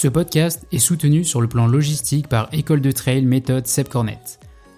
Ce 0.00 0.06
podcast 0.06 0.64
est 0.70 0.78
soutenu 0.78 1.24
sur 1.24 1.40
le 1.40 1.48
plan 1.48 1.66
logistique 1.66 2.28
par 2.28 2.48
École 2.52 2.80
de 2.80 2.92
Trail 2.92 3.22
méthode 3.22 3.66
Seb 3.66 3.88
Cornet. 3.88 4.20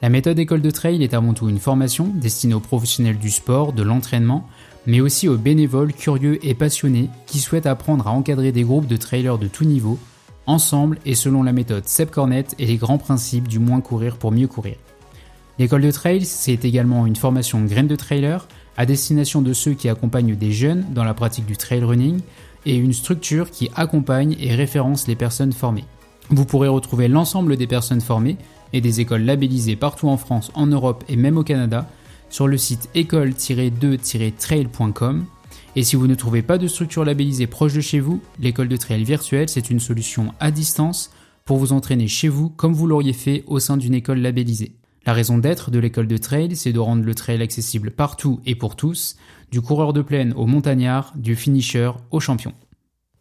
La 0.00 0.08
méthode 0.08 0.38
École 0.38 0.62
de 0.62 0.70
Trail 0.70 1.02
est 1.02 1.12
avant 1.12 1.34
tout 1.34 1.50
une 1.50 1.58
formation 1.58 2.06
destinée 2.06 2.54
aux 2.54 2.60
professionnels 2.60 3.18
du 3.18 3.28
sport, 3.28 3.74
de 3.74 3.82
l'entraînement, 3.82 4.48
mais 4.86 5.02
aussi 5.02 5.28
aux 5.28 5.36
bénévoles 5.36 5.92
curieux 5.92 6.42
et 6.42 6.54
passionnés 6.54 7.10
qui 7.26 7.40
souhaitent 7.40 7.66
apprendre 7.66 8.08
à 8.08 8.12
encadrer 8.12 8.50
des 8.50 8.62
groupes 8.62 8.86
de 8.86 8.96
trailers 8.96 9.36
de 9.36 9.46
tout 9.46 9.66
niveau, 9.66 9.98
ensemble 10.46 10.98
et 11.04 11.14
selon 11.14 11.42
la 11.42 11.52
méthode 11.52 11.86
Seb 11.86 12.08
Cornet 12.08 12.46
et 12.58 12.64
les 12.64 12.78
grands 12.78 12.96
principes 12.96 13.46
du 13.46 13.58
moins 13.58 13.82
courir 13.82 14.16
pour 14.16 14.32
mieux 14.32 14.48
courir. 14.48 14.76
L'école 15.58 15.82
de 15.82 15.90
trail, 15.90 16.24
c'est 16.24 16.64
également 16.64 17.04
une 17.04 17.16
formation 17.16 17.62
graine 17.66 17.88
de 17.88 17.96
trailer 17.96 18.48
à 18.78 18.86
destination 18.86 19.42
de 19.42 19.52
ceux 19.52 19.74
qui 19.74 19.90
accompagnent 19.90 20.34
des 20.34 20.52
jeunes 20.52 20.86
dans 20.94 21.04
la 21.04 21.12
pratique 21.12 21.44
du 21.44 21.58
trail 21.58 21.84
running 21.84 22.22
et 22.66 22.76
une 22.76 22.92
structure 22.92 23.50
qui 23.50 23.70
accompagne 23.74 24.36
et 24.38 24.54
référence 24.54 25.06
les 25.06 25.16
personnes 25.16 25.52
formées. 25.52 25.86
Vous 26.30 26.44
pourrez 26.44 26.68
retrouver 26.68 27.08
l'ensemble 27.08 27.56
des 27.56 27.66
personnes 27.66 28.00
formées 28.00 28.36
et 28.72 28.80
des 28.80 29.00
écoles 29.00 29.24
labellisées 29.24 29.76
partout 29.76 30.08
en 30.08 30.16
France, 30.16 30.50
en 30.54 30.66
Europe 30.66 31.04
et 31.08 31.16
même 31.16 31.38
au 31.38 31.42
Canada 31.42 31.88
sur 32.28 32.46
le 32.46 32.56
site 32.56 32.88
école-2-trail.com. 32.94 35.24
Et 35.76 35.82
si 35.82 35.96
vous 35.96 36.06
ne 36.06 36.14
trouvez 36.14 36.42
pas 36.42 36.58
de 36.58 36.68
structure 36.68 37.04
labellisée 37.04 37.46
proche 37.46 37.74
de 37.74 37.80
chez 37.80 38.00
vous, 38.00 38.20
l'école 38.38 38.68
de 38.68 38.76
trail 38.76 39.04
virtuelle, 39.04 39.48
c'est 39.48 39.70
une 39.70 39.80
solution 39.80 40.34
à 40.40 40.50
distance 40.50 41.10
pour 41.44 41.58
vous 41.58 41.72
entraîner 41.72 42.08
chez 42.08 42.28
vous 42.28 42.50
comme 42.50 42.74
vous 42.74 42.86
l'auriez 42.86 43.12
fait 43.12 43.44
au 43.46 43.58
sein 43.58 43.76
d'une 43.76 43.94
école 43.94 44.20
labellisée. 44.20 44.72
La 45.06 45.14
raison 45.14 45.38
d'être 45.38 45.70
de 45.70 45.78
l'école 45.78 46.06
de 46.06 46.18
trail, 46.18 46.54
c'est 46.56 46.72
de 46.72 46.78
rendre 46.78 47.04
le 47.04 47.14
trail 47.14 47.40
accessible 47.40 47.90
partout 47.90 48.40
et 48.44 48.54
pour 48.54 48.76
tous, 48.76 49.16
du 49.50 49.60
coureur 49.60 49.92
de 49.92 50.02
plaine 50.02 50.32
au 50.36 50.46
montagnard, 50.46 51.12
du 51.16 51.34
finisher 51.34 51.90
au 52.10 52.20
champion. 52.20 52.52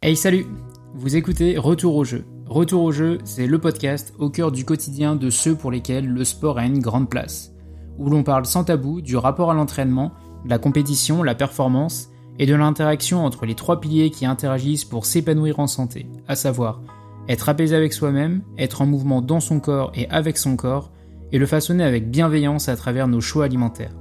Hey 0.02 0.16
salut 0.16 0.46
Vous 0.94 1.16
écoutez 1.16 1.58
Retour 1.58 1.96
au 1.96 2.04
jeu. 2.04 2.26
Retour 2.46 2.84
au 2.84 2.92
jeu, 2.92 3.18
c'est 3.24 3.48
le 3.48 3.60
podcast 3.60 4.14
au 4.20 4.30
cœur 4.30 4.52
du 4.52 4.64
quotidien 4.66 5.16
de 5.16 5.30
ceux 5.30 5.55
pour 5.55 5.71
lesquels 5.71 6.08
le 6.08 6.24
sport 6.24 6.58
a 6.58 6.66
une 6.66 6.80
grande 6.80 7.10
place, 7.10 7.52
où 7.98 8.10
l'on 8.10 8.24
parle 8.24 8.46
sans 8.46 8.63
tabou 8.63 9.02
du 9.02 9.18
rapport 9.18 9.52
à 9.52 9.54
l'entraînement, 9.54 10.12
la 10.46 10.60
compétition, 10.60 11.24
la 11.24 11.36
performance 11.36 12.10
et 12.38 12.46
de 12.46 12.55
l'interaction 12.55 13.26
entre 13.26 13.46
les 13.46 13.55
trois 13.55 13.82
piliers 13.82 14.12
qui 14.12 14.26
interagissent 14.26 14.86
pour 14.86 15.05
s'épanouir 15.05 15.60
en 15.60 15.68
santé, 15.68 16.08
à 16.27 16.36
savoir 16.36 16.82
être 17.27 17.49
apaisé 17.49 17.76
avec 17.76 17.93
soi-même, 17.93 18.41
être 18.58 18.82
en 18.82 18.88
mouvement 18.88 19.21
dans 19.21 19.40
son 19.40 19.60
corps 19.60 19.91
et 19.93 20.10
avec 20.10 20.38
son 20.38 20.55
corps, 20.55 20.91
et 21.32 21.38
le 21.38 21.46
façonner 21.46 21.84
avec 21.84 22.10
bienveillance 22.10 22.70
à 22.70 22.76
travers 22.76 23.08
nos 23.08 23.21
choix 23.21 23.46
alimentaires. 23.46 23.99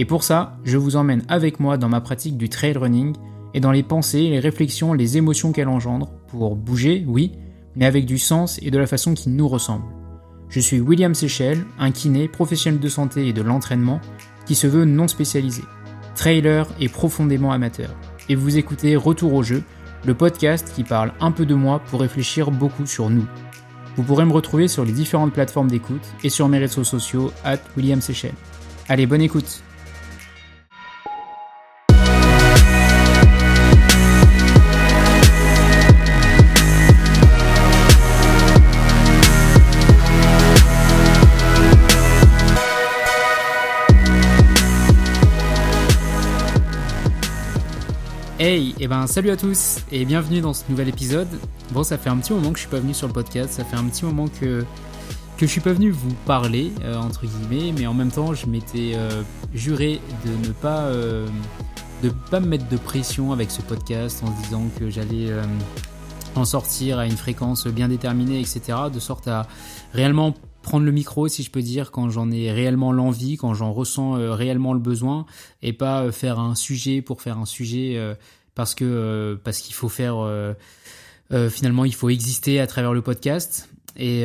Et 0.00 0.06
pour 0.06 0.24
ça, 0.24 0.56
je 0.64 0.78
vous 0.78 0.96
emmène 0.96 1.24
avec 1.28 1.60
moi 1.60 1.76
dans 1.76 1.90
ma 1.90 2.00
pratique 2.00 2.38
du 2.38 2.48
trail 2.48 2.72
running 2.72 3.14
et 3.52 3.60
dans 3.60 3.70
les 3.70 3.82
pensées, 3.82 4.30
les 4.30 4.38
réflexions, 4.38 4.94
les 4.94 5.18
émotions 5.18 5.52
qu'elle 5.52 5.68
engendre, 5.68 6.08
pour 6.28 6.56
bouger, 6.56 7.04
oui, 7.06 7.32
mais 7.76 7.84
avec 7.84 8.06
du 8.06 8.16
sens 8.16 8.58
et 8.62 8.70
de 8.70 8.78
la 8.78 8.86
façon 8.86 9.12
qui 9.12 9.28
nous 9.28 9.46
ressemble. 9.46 9.84
Je 10.48 10.58
suis 10.58 10.80
William 10.80 11.12
Seychelles, 11.12 11.66
un 11.78 11.90
kiné, 11.90 12.28
professionnel 12.28 12.80
de 12.80 12.88
santé 12.88 13.28
et 13.28 13.34
de 13.34 13.42
l'entraînement, 13.42 14.00
qui 14.46 14.54
se 14.54 14.66
veut 14.66 14.86
non 14.86 15.06
spécialisé, 15.06 15.64
trailer 16.14 16.66
et 16.80 16.88
profondément 16.88 17.52
amateur. 17.52 17.90
Et 18.30 18.36
vous 18.36 18.56
écoutez 18.56 18.96
Retour 18.96 19.34
au 19.34 19.42
jeu, 19.42 19.62
le 20.06 20.14
podcast 20.14 20.72
qui 20.74 20.82
parle 20.82 21.12
un 21.20 21.30
peu 21.30 21.44
de 21.44 21.54
moi 21.54 21.78
pour 21.78 22.00
réfléchir 22.00 22.50
beaucoup 22.50 22.86
sur 22.86 23.10
nous. 23.10 23.26
Vous 23.96 24.02
pourrez 24.02 24.24
me 24.24 24.32
retrouver 24.32 24.66
sur 24.66 24.86
les 24.86 24.92
différentes 24.92 25.34
plateformes 25.34 25.68
d'écoute 25.68 26.08
et 26.24 26.30
sur 26.30 26.48
mes 26.48 26.56
réseaux 26.56 26.84
sociaux, 26.84 27.32
at 27.44 27.58
William 27.76 28.00
Seychelles. 28.00 28.32
Allez, 28.88 29.04
bonne 29.04 29.20
écoute 29.20 29.62
Hey, 48.50 48.70
et 48.70 48.74
eh 48.80 48.88
ben 48.88 49.06
salut 49.06 49.30
à 49.30 49.36
tous 49.36 49.78
et 49.92 50.04
bienvenue 50.04 50.40
dans 50.40 50.52
ce 50.52 50.64
nouvel 50.68 50.88
épisode. 50.88 51.28
Bon, 51.70 51.84
ça 51.84 51.96
fait 51.96 52.10
un 52.10 52.16
petit 52.16 52.32
moment 52.32 52.50
que 52.50 52.56
je 52.56 52.62
suis 52.62 52.68
pas 52.68 52.80
venu 52.80 52.94
sur 52.94 53.06
le 53.06 53.12
podcast, 53.12 53.52
ça 53.52 53.64
fait 53.64 53.76
un 53.76 53.84
petit 53.84 54.04
moment 54.04 54.26
que 54.26 54.64
que 55.36 55.46
je 55.46 55.52
suis 55.52 55.60
pas 55.60 55.72
venu 55.72 55.92
vous 55.92 56.12
parler 56.26 56.72
euh, 56.82 56.96
entre 56.96 57.26
guillemets, 57.26 57.72
mais 57.78 57.86
en 57.86 57.94
même 57.94 58.10
temps, 58.10 58.34
je 58.34 58.46
m'étais 58.46 58.94
euh, 58.96 59.22
juré 59.54 60.00
de 60.26 60.48
ne 60.48 60.52
pas 60.52 60.80
euh, 60.86 61.28
pas 62.28 62.40
me 62.40 62.48
mettre 62.48 62.68
de 62.68 62.76
pression 62.76 63.30
avec 63.30 63.52
ce 63.52 63.62
podcast 63.62 64.24
en 64.26 64.30
disant 64.42 64.64
que 64.80 64.90
j'allais 64.90 65.30
en 66.34 66.44
sortir 66.44 66.98
à 66.98 67.06
une 67.06 67.16
fréquence 67.16 67.68
bien 67.68 67.86
déterminée, 67.86 68.40
etc. 68.40 68.78
De 68.92 68.98
sorte 68.98 69.28
à 69.28 69.46
réellement 69.92 70.34
prendre 70.62 70.84
le 70.84 70.92
micro, 70.92 71.28
si 71.28 71.44
je 71.44 71.52
peux 71.52 71.62
dire, 71.62 71.92
quand 71.92 72.10
j'en 72.10 72.32
ai 72.32 72.50
réellement 72.50 72.90
l'envie, 72.90 73.36
quand 73.36 73.54
j'en 73.54 73.72
ressens 73.72 74.14
réellement 74.34 74.74
le 74.74 74.80
besoin, 74.80 75.24
et 75.62 75.72
pas 75.72 76.10
faire 76.10 76.40
un 76.40 76.56
sujet 76.56 77.00
pour 77.00 77.22
faire 77.22 77.38
un 77.38 77.46
sujet 77.46 77.96
parce 78.54 78.74
que 78.74 79.38
parce 79.44 79.60
qu'il 79.60 79.74
faut 79.74 79.88
faire 79.88 80.16
finalement 81.50 81.84
il 81.84 81.94
faut 81.94 82.08
exister 82.08 82.60
à 82.60 82.66
travers 82.66 82.92
le 82.92 83.02
podcast. 83.02 83.68
Et 83.96 84.24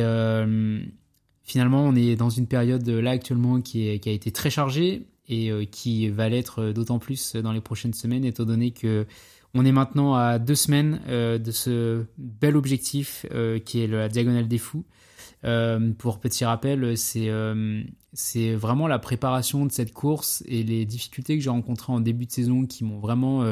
finalement, 1.42 1.84
on 1.84 1.94
est 1.94 2.16
dans 2.16 2.30
une 2.30 2.46
période 2.46 2.88
là 2.88 3.10
actuellement 3.10 3.60
qui, 3.60 3.88
a 3.88 3.92
été 3.92 4.30
très 4.30 4.50
chargée 4.50 5.06
et 5.28 5.50
qui 5.70 6.08
va 6.08 6.28
l'être 6.28 6.72
d'autant 6.72 6.98
plus 6.98 7.36
dans 7.36 7.52
les 7.52 7.60
prochaines 7.60 7.94
semaines, 7.94 8.24
étant 8.24 8.44
donné 8.44 8.70
que 8.70 9.06
on 9.54 9.64
est 9.64 9.72
maintenant 9.72 10.14
à 10.14 10.38
deux 10.38 10.54
semaines 10.54 11.00
de 11.08 11.50
ce 11.50 12.04
bel 12.18 12.56
objectif 12.56 13.26
qui 13.64 13.80
est 13.80 13.86
la 13.86 14.08
diagonale 14.08 14.48
des 14.48 14.58
fous. 14.58 14.84
Euh, 15.44 15.92
pour 15.92 16.18
petit 16.18 16.44
rappel, 16.44 16.96
c'est 16.96 17.28
euh, 17.28 17.82
c'est 18.12 18.54
vraiment 18.54 18.88
la 18.88 18.98
préparation 18.98 19.66
de 19.66 19.72
cette 19.72 19.92
course 19.92 20.42
et 20.46 20.62
les 20.62 20.84
difficultés 20.84 21.36
que 21.36 21.42
j'ai 21.42 21.50
rencontrées 21.50 21.92
en 21.92 22.00
début 22.00 22.26
de 22.26 22.32
saison 22.32 22.66
qui 22.66 22.84
m'ont 22.84 22.98
vraiment 22.98 23.44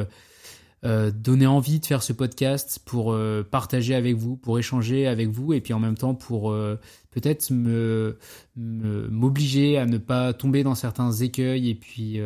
euh, 0.84 1.10
donné 1.10 1.46
envie 1.46 1.80
de 1.80 1.86
faire 1.86 2.02
ce 2.02 2.12
podcast 2.12 2.80
pour 2.84 3.16
partager 3.50 3.94
avec 3.94 4.16
vous, 4.16 4.36
pour 4.36 4.58
échanger 4.58 5.06
avec 5.06 5.28
vous 5.28 5.52
et 5.52 5.60
puis 5.60 5.72
en 5.72 5.80
même 5.80 5.96
temps 5.96 6.14
pour 6.14 6.54
peut-être 7.10 7.50
me 7.50 8.18
m'obliger 8.56 9.78
à 9.78 9.86
ne 9.86 9.98
pas 9.98 10.32
tomber 10.32 10.62
dans 10.62 10.74
certains 10.74 11.12
écueils 11.12 11.70
et 11.70 11.74
puis 11.74 12.20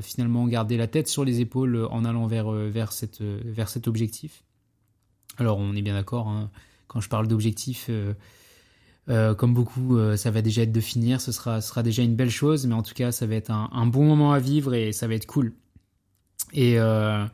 finalement 0.00 0.46
garder 0.46 0.76
la 0.76 0.86
tête 0.86 1.08
sur 1.08 1.24
les 1.24 1.40
épaules 1.40 1.86
en 1.90 2.04
allant 2.04 2.26
vers 2.26 2.50
vers 2.50 2.92
cette 2.92 3.20
vers 3.20 3.68
cet 3.68 3.88
objectif. 3.88 4.44
Alors 5.36 5.58
on 5.58 5.74
est 5.74 5.82
bien 5.82 5.94
d'accord 5.94 6.28
hein, 6.28 6.50
quand 6.86 7.00
je 7.00 7.08
parle 7.08 7.28
d'objectif 7.28 7.90
euh, 9.08 9.34
comme 9.34 9.54
beaucoup, 9.54 9.96
euh, 9.96 10.16
ça 10.16 10.30
va 10.30 10.42
déjà 10.42 10.62
être 10.62 10.72
de 10.72 10.80
finir, 10.80 11.20
ce 11.20 11.32
sera, 11.32 11.62
sera 11.62 11.82
déjà 11.82 12.02
une 12.02 12.14
belle 12.14 12.30
chose, 12.30 12.66
mais 12.66 12.74
en 12.74 12.82
tout 12.82 12.92
cas, 12.92 13.10
ça 13.10 13.26
va 13.26 13.36
être 13.36 13.50
un, 13.50 13.86
bon 13.86 14.04
moment 14.04 14.32
à 14.32 14.38
vivre 14.38 14.74
et 14.74 14.92
ça 14.92 15.08
va 15.08 15.14
être 15.14 15.26
cool. 15.26 15.54
Et 16.52 16.78
euh, 16.78 17.24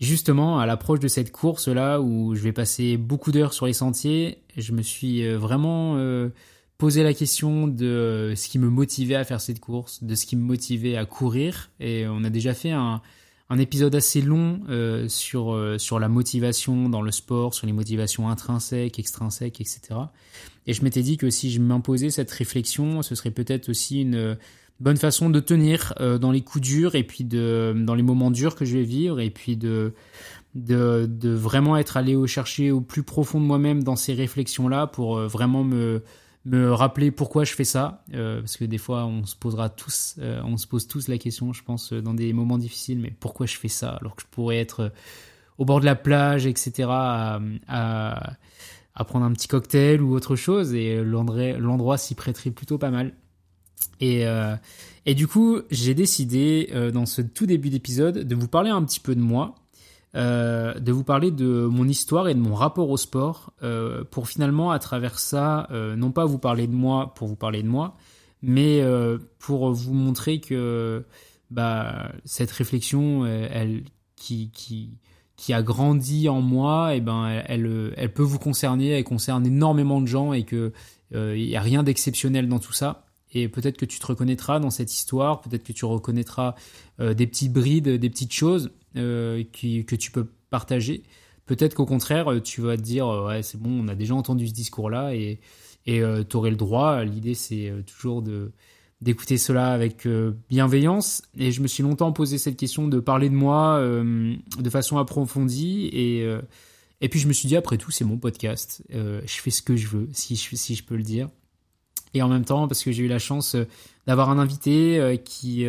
justement, 0.00 0.58
à 0.58 0.66
l'approche 0.66 1.00
de 1.00 1.08
cette 1.08 1.32
course-là, 1.32 2.00
où 2.00 2.34
je 2.34 2.42
vais 2.42 2.52
passer 2.52 2.96
beaucoup 2.96 3.32
d'heures 3.32 3.52
sur 3.52 3.66
les 3.66 3.72
sentiers, 3.72 4.38
je 4.56 4.72
me 4.72 4.82
suis 4.82 5.26
vraiment 5.34 5.96
posé 6.78 7.02
la 7.02 7.14
question 7.14 7.68
de 7.68 8.34
ce 8.36 8.48
qui 8.48 8.58
me 8.58 8.68
motivait 8.68 9.14
à 9.14 9.24
faire 9.24 9.40
cette 9.40 9.60
course, 9.60 10.02
de 10.02 10.14
ce 10.14 10.26
qui 10.26 10.36
me 10.36 10.42
motivait 10.42 10.96
à 10.96 11.04
courir. 11.04 11.70
Et 11.80 12.06
on 12.08 12.24
a 12.24 12.30
déjà 12.30 12.54
fait 12.54 12.72
un, 12.72 13.00
épisode 13.56 13.94
assez 13.94 14.20
long 14.20 14.60
euh, 14.68 15.06
euh, 15.34 15.78
sur 15.78 15.98
la 16.00 16.08
motivation 16.08 16.88
dans 16.88 17.02
le 17.02 17.12
sport, 17.12 17.54
sur 17.54 17.66
les 17.66 17.72
motivations 17.72 18.28
intrinsèques, 18.28 18.98
extrinsèques, 18.98 19.60
etc. 19.60 19.80
Et 20.66 20.72
je 20.72 20.82
m'étais 20.82 21.02
dit 21.02 21.16
que 21.16 21.30
si 21.30 21.52
je 21.52 21.60
m'imposais 21.60 22.10
cette 22.10 22.32
réflexion, 22.32 23.02
ce 23.02 23.14
serait 23.14 23.30
peut-être 23.30 23.68
aussi 23.68 24.02
une 24.02 24.36
bonne 24.80 24.96
façon 24.96 25.30
de 25.30 25.40
tenir 25.40 25.94
euh, 26.00 26.18
dans 26.18 26.30
les 26.30 26.42
coups 26.42 26.62
durs 26.62 26.94
et 26.94 27.04
puis 27.04 27.24
de, 27.24 27.74
dans 27.76 27.94
les 27.94 28.02
moments 28.02 28.30
durs 28.30 28.54
que 28.54 28.64
je 28.64 28.78
vais 28.78 28.84
vivre 28.84 29.20
et 29.20 29.30
puis 29.30 29.56
de, 29.56 29.94
de, 30.54 31.30
vraiment 31.30 31.76
être 31.76 31.96
allé 31.96 32.16
au 32.16 32.26
chercher 32.26 32.70
au 32.70 32.80
plus 32.80 33.02
profond 33.02 33.40
de 33.40 33.46
moi-même 33.46 33.82
dans 33.82 33.96
ces 33.96 34.14
réflexions-là 34.14 34.86
pour 34.86 35.18
vraiment 35.20 35.64
me, 35.64 36.02
me 36.44 36.72
rappeler 36.72 37.10
pourquoi 37.10 37.44
je 37.44 37.54
fais 37.54 37.64
ça, 37.64 38.02
euh, 38.12 38.40
parce 38.40 38.56
que 38.56 38.64
des 38.64 38.78
fois 38.78 39.06
on 39.06 39.24
se 39.24 39.34
posera 39.34 39.70
tous, 39.70 40.16
euh, 40.18 40.42
on 40.44 40.56
se 40.56 40.66
pose 40.66 40.86
tous 40.86 41.08
la 41.08 41.18
question, 41.18 41.52
je 41.52 41.62
pense, 41.62 41.92
euh, 41.92 42.02
dans 42.02 42.14
des 42.14 42.32
moments 42.32 42.58
difficiles, 42.58 42.98
mais 42.98 43.10
pourquoi 43.10 43.46
je 43.46 43.56
fais 43.56 43.68
ça 43.68 43.90
alors 44.00 44.14
que 44.14 44.22
je 44.22 44.26
pourrais 44.30 44.58
être 44.58 44.92
au 45.56 45.64
bord 45.64 45.80
de 45.80 45.86
la 45.86 45.94
plage, 45.94 46.46
etc., 46.46 46.88
à, 46.90 47.40
à, 47.68 49.04
prendre 49.04 49.24
un 49.24 49.32
petit 49.32 49.48
cocktail 49.48 50.02
ou 50.02 50.12
autre 50.12 50.36
chose, 50.36 50.74
et 50.74 51.02
l'endroit 51.02 51.96
s'y 51.96 52.14
prêterait 52.14 52.50
plutôt 52.50 52.76
pas 52.76 52.90
mal. 52.90 53.14
Et, 54.00 54.24
et 55.06 55.14
du 55.14 55.26
coup, 55.26 55.60
j'ai 55.70 55.94
décidé 55.94 56.70
dans 56.92 57.06
ce 57.06 57.22
tout 57.22 57.46
début 57.46 57.70
d'épisode 57.70 58.18
de 58.26 58.34
vous 58.34 58.48
parler 58.48 58.70
un 58.70 58.82
petit 58.82 59.00
peu 59.00 59.14
de 59.14 59.20
moi, 59.20 59.54
euh, 60.16 60.78
de 60.78 60.92
vous 60.92 61.02
parler 61.02 61.32
de 61.32 61.66
mon 61.66 61.88
histoire 61.88 62.28
et 62.28 62.34
de 62.34 62.38
mon 62.38 62.54
rapport 62.54 62.88
au 62.88 62.96
sport, 62.96 63.52
euh, 63.64 64.04
pour 64.04 64.28
finalement, 64.28 64.70
à 64.70 64.78
travers 64.78 65.18
ça, 65.18 65.66
euh, 65.72 65.96
non 65.96 66.12
pas 66.12 66.24
vous 66.24 66.38
parler 66.38 66.68
de 66.68 66.74
moi 66.74 67.14
pour 67.14 67.26
vous 67.26 67.34
parler 67.34 67.64
de 67.64 67.68
moi, 67.68 67.96
mais 68.40 68.82
pour 69.38 69.72
vous 69.72 69.94
montrer 69.94 70.38
que 70.38 71.04
bah, 71.50 72.12
cette 72.24 72.50
réflexion, 72.50 73.26
elle, 73.26 73.84
qui, 74.16 74.50
qui, 74.52 74.98
qui 75.36 75.52
a 75.54 75.62
grandi 75.62 76.28
en 76.28 76.42
moi, 76.42 76.94
et 76.94 76.98
eh 76.98 77.00
ben 77.00 77.26
elle, 77.46 77.94
elle, 77.96 78.12
peut 78.12 78.22
vous 78.22 78.38
concerner, 78.38 78.90
elle 78.90 79.04
concerne 79.04 79.46
énormément 79.46 80.00
de 80.02 80.06
gens 80.06 80.34
et 80.34 80.44
que 80.44 80.72
il 81.12 81.48
y 81.48 81.56
a 81.56 81.60
rien 81.62 81.82
d'exceptionnel 81.82 82.48
dans 82.48 82.58
tout 82.58 82.74
ça. 82.74 83.03
Et 83.34 83.48
peut-être 83.48 83.76
que 83.76 83.84
tu 83.84 83.98
te 83.98 84.06
reconnaîtras 84.06 84.60
dans 84.60 84.70
cette 84.70 84.92
histoire, 84.92 85.40
peut-être 85.40 85.64
que 85.64 85.72
tu 85.72 85.84
reconnaîtras 85.84 86.54
des 86.98 87.26
petites 87.26 87.52
brides, 87.52 87.88
des 87.88 88.10
petites 88.10 88.32
choses 88.32 88.70
qui, 89.52 89.84
que 89.84 89.96
tu 89.96 90.10
peux 90.10 90.28
partager. 90.50 91.02
Peut-être 91.46 91.74
qu'au 91.74 91.86
contraire, 91.86 92.32
tu 92.42 92.60
vas 92.60 92.76
te 92.76 92.82
dire 92.82 93.06
ouais 93.08 93.42
c'est 93.42 93.60
bon, 93.60 93.84
on 93.84 93.88
a 93.88 93.94
déjà 93.94 94.14
entendu 94.14 94.46
ce 94.46 94.52
discours-là 94.52 95.14
et 95.14 95.40
tu 95.84 96.36
aurais 96.36 96.50
le 96.50 96.56
droit. 96.56 97.02
L'idée 97.02 97.34
c'est 97.34 97.72
toujours 97.86 98.22
de 98.22 98.52
d'écouter 99.04 99.36
cela 99.36 99.72
avec 99.72 100.06
euh, 100.06 100.32
bienveillance. 100.48 101.22
Et 101.38 101.52
je 101.52 101.60
me 101.60 101.68
suis 101.68 101.82
longtemps 101.82 102.12
posé 102.12 102.38
cette 102.38 102.56
question 102.56 102.88
de 102.88 102.98
parler 103.00 103.28
de 103.28 103.34
moi 103.34 103.76
euh, 103.78 104.34
de 104.58 104.70
façon 104.70 104.98
approfondie. 104.98 105.90
Et, 105.92 106.22
euh, 106.22 106.40
et 107.00 107.08
puis 107.08 107.20
je 107.20 107.28
me 107.28 107.32
suis 107.32 107.46
dit, 107.46 107.56
après 107.56 107.76
tout, 107.76 107.90
c'est 107.90 108.04
mon 108.04 108.16
podcast. 108.16 108.82
je 108.90 109.20
fais 109.26 109.50
ce 109.50 109.62
que 109.62 109.76
je 109.76 109.88
veux, 109.88 110.08
si 110.12 110.36
je, 110.36 110.56
si 110.56 110.74
je 110.74 110.84
peux 110.84 110.96
le 110.96 111.02
dire. 111.02 111.28
Et 112.14 112.22
en 112.22 112.28
même 112.28 112.44
temps, 112.44 112.68
parce 112.68 112.82
que 112.82 112.92
j'ai 112.92 113.02
eu 113.02 113.08
la 113.08 113.18
chance 113.18 113.56
d'avoir 114.06 114.30
un 114.30 114.38
invité 114.38 115.20
qui, 115.24 115.66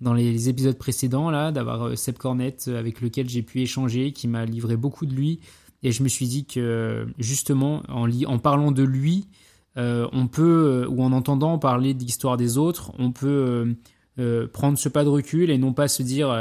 dans 0.00 0.14
les 0.14 0.48
épisodes 0.48 0.78
précédents, 0.78 1.30
là, 1.30 1.52
d'avoir 1.52 1.96
Seb 1.98 2.16
Cornette 2.16 2.68
avec 2.68 3.02
lequel 3.02 3.28
j'ai 3.28 3.42
pu 3.42 3.60
échanger, 3.60 4.12
qui 4.12 4.26
m'a 4.26 4.46
livré 4.46 4.76
beaucoup 4.76 5.04
de 5.04 5.12
lui. 5.12 5.40
Et 5.82 5.92
je 5.92 6.02
me 6.02 6.08
suis 6.08 6.26
dit 6.26 6.46
que, 6.46 7.06
justement, 7.18 7.82
en, 7.88 8.38
parlant 8.38 8.72
de 8.72 8.82
lui, 8.82 9.28
euh, 9.76 10.08
on 10.12 10.26
peut, 10.26 10.82
euh, 10.84 10.88
ou 10.88 11.02
en 11.02 11.12
entendant 11.12 11.58
parler 11.58 11.94
de 11.94 12.02
l'histoire 12.02 12.36
des 12.36 12.58
autres, 12.58 12.92
on 12.98 13.12
peut 13.12 13.76
euh, 14.18 14.46
prendre 14.48 14.78
ce 14.78 14.88
pas 14.88 15.04
de 15.04 15.08
recul 15.08 15.50
et 15.50 15.58
non 15.58 15.72
pas 15.72 15.88
se 15.88 16.02
dire 16.02 16.34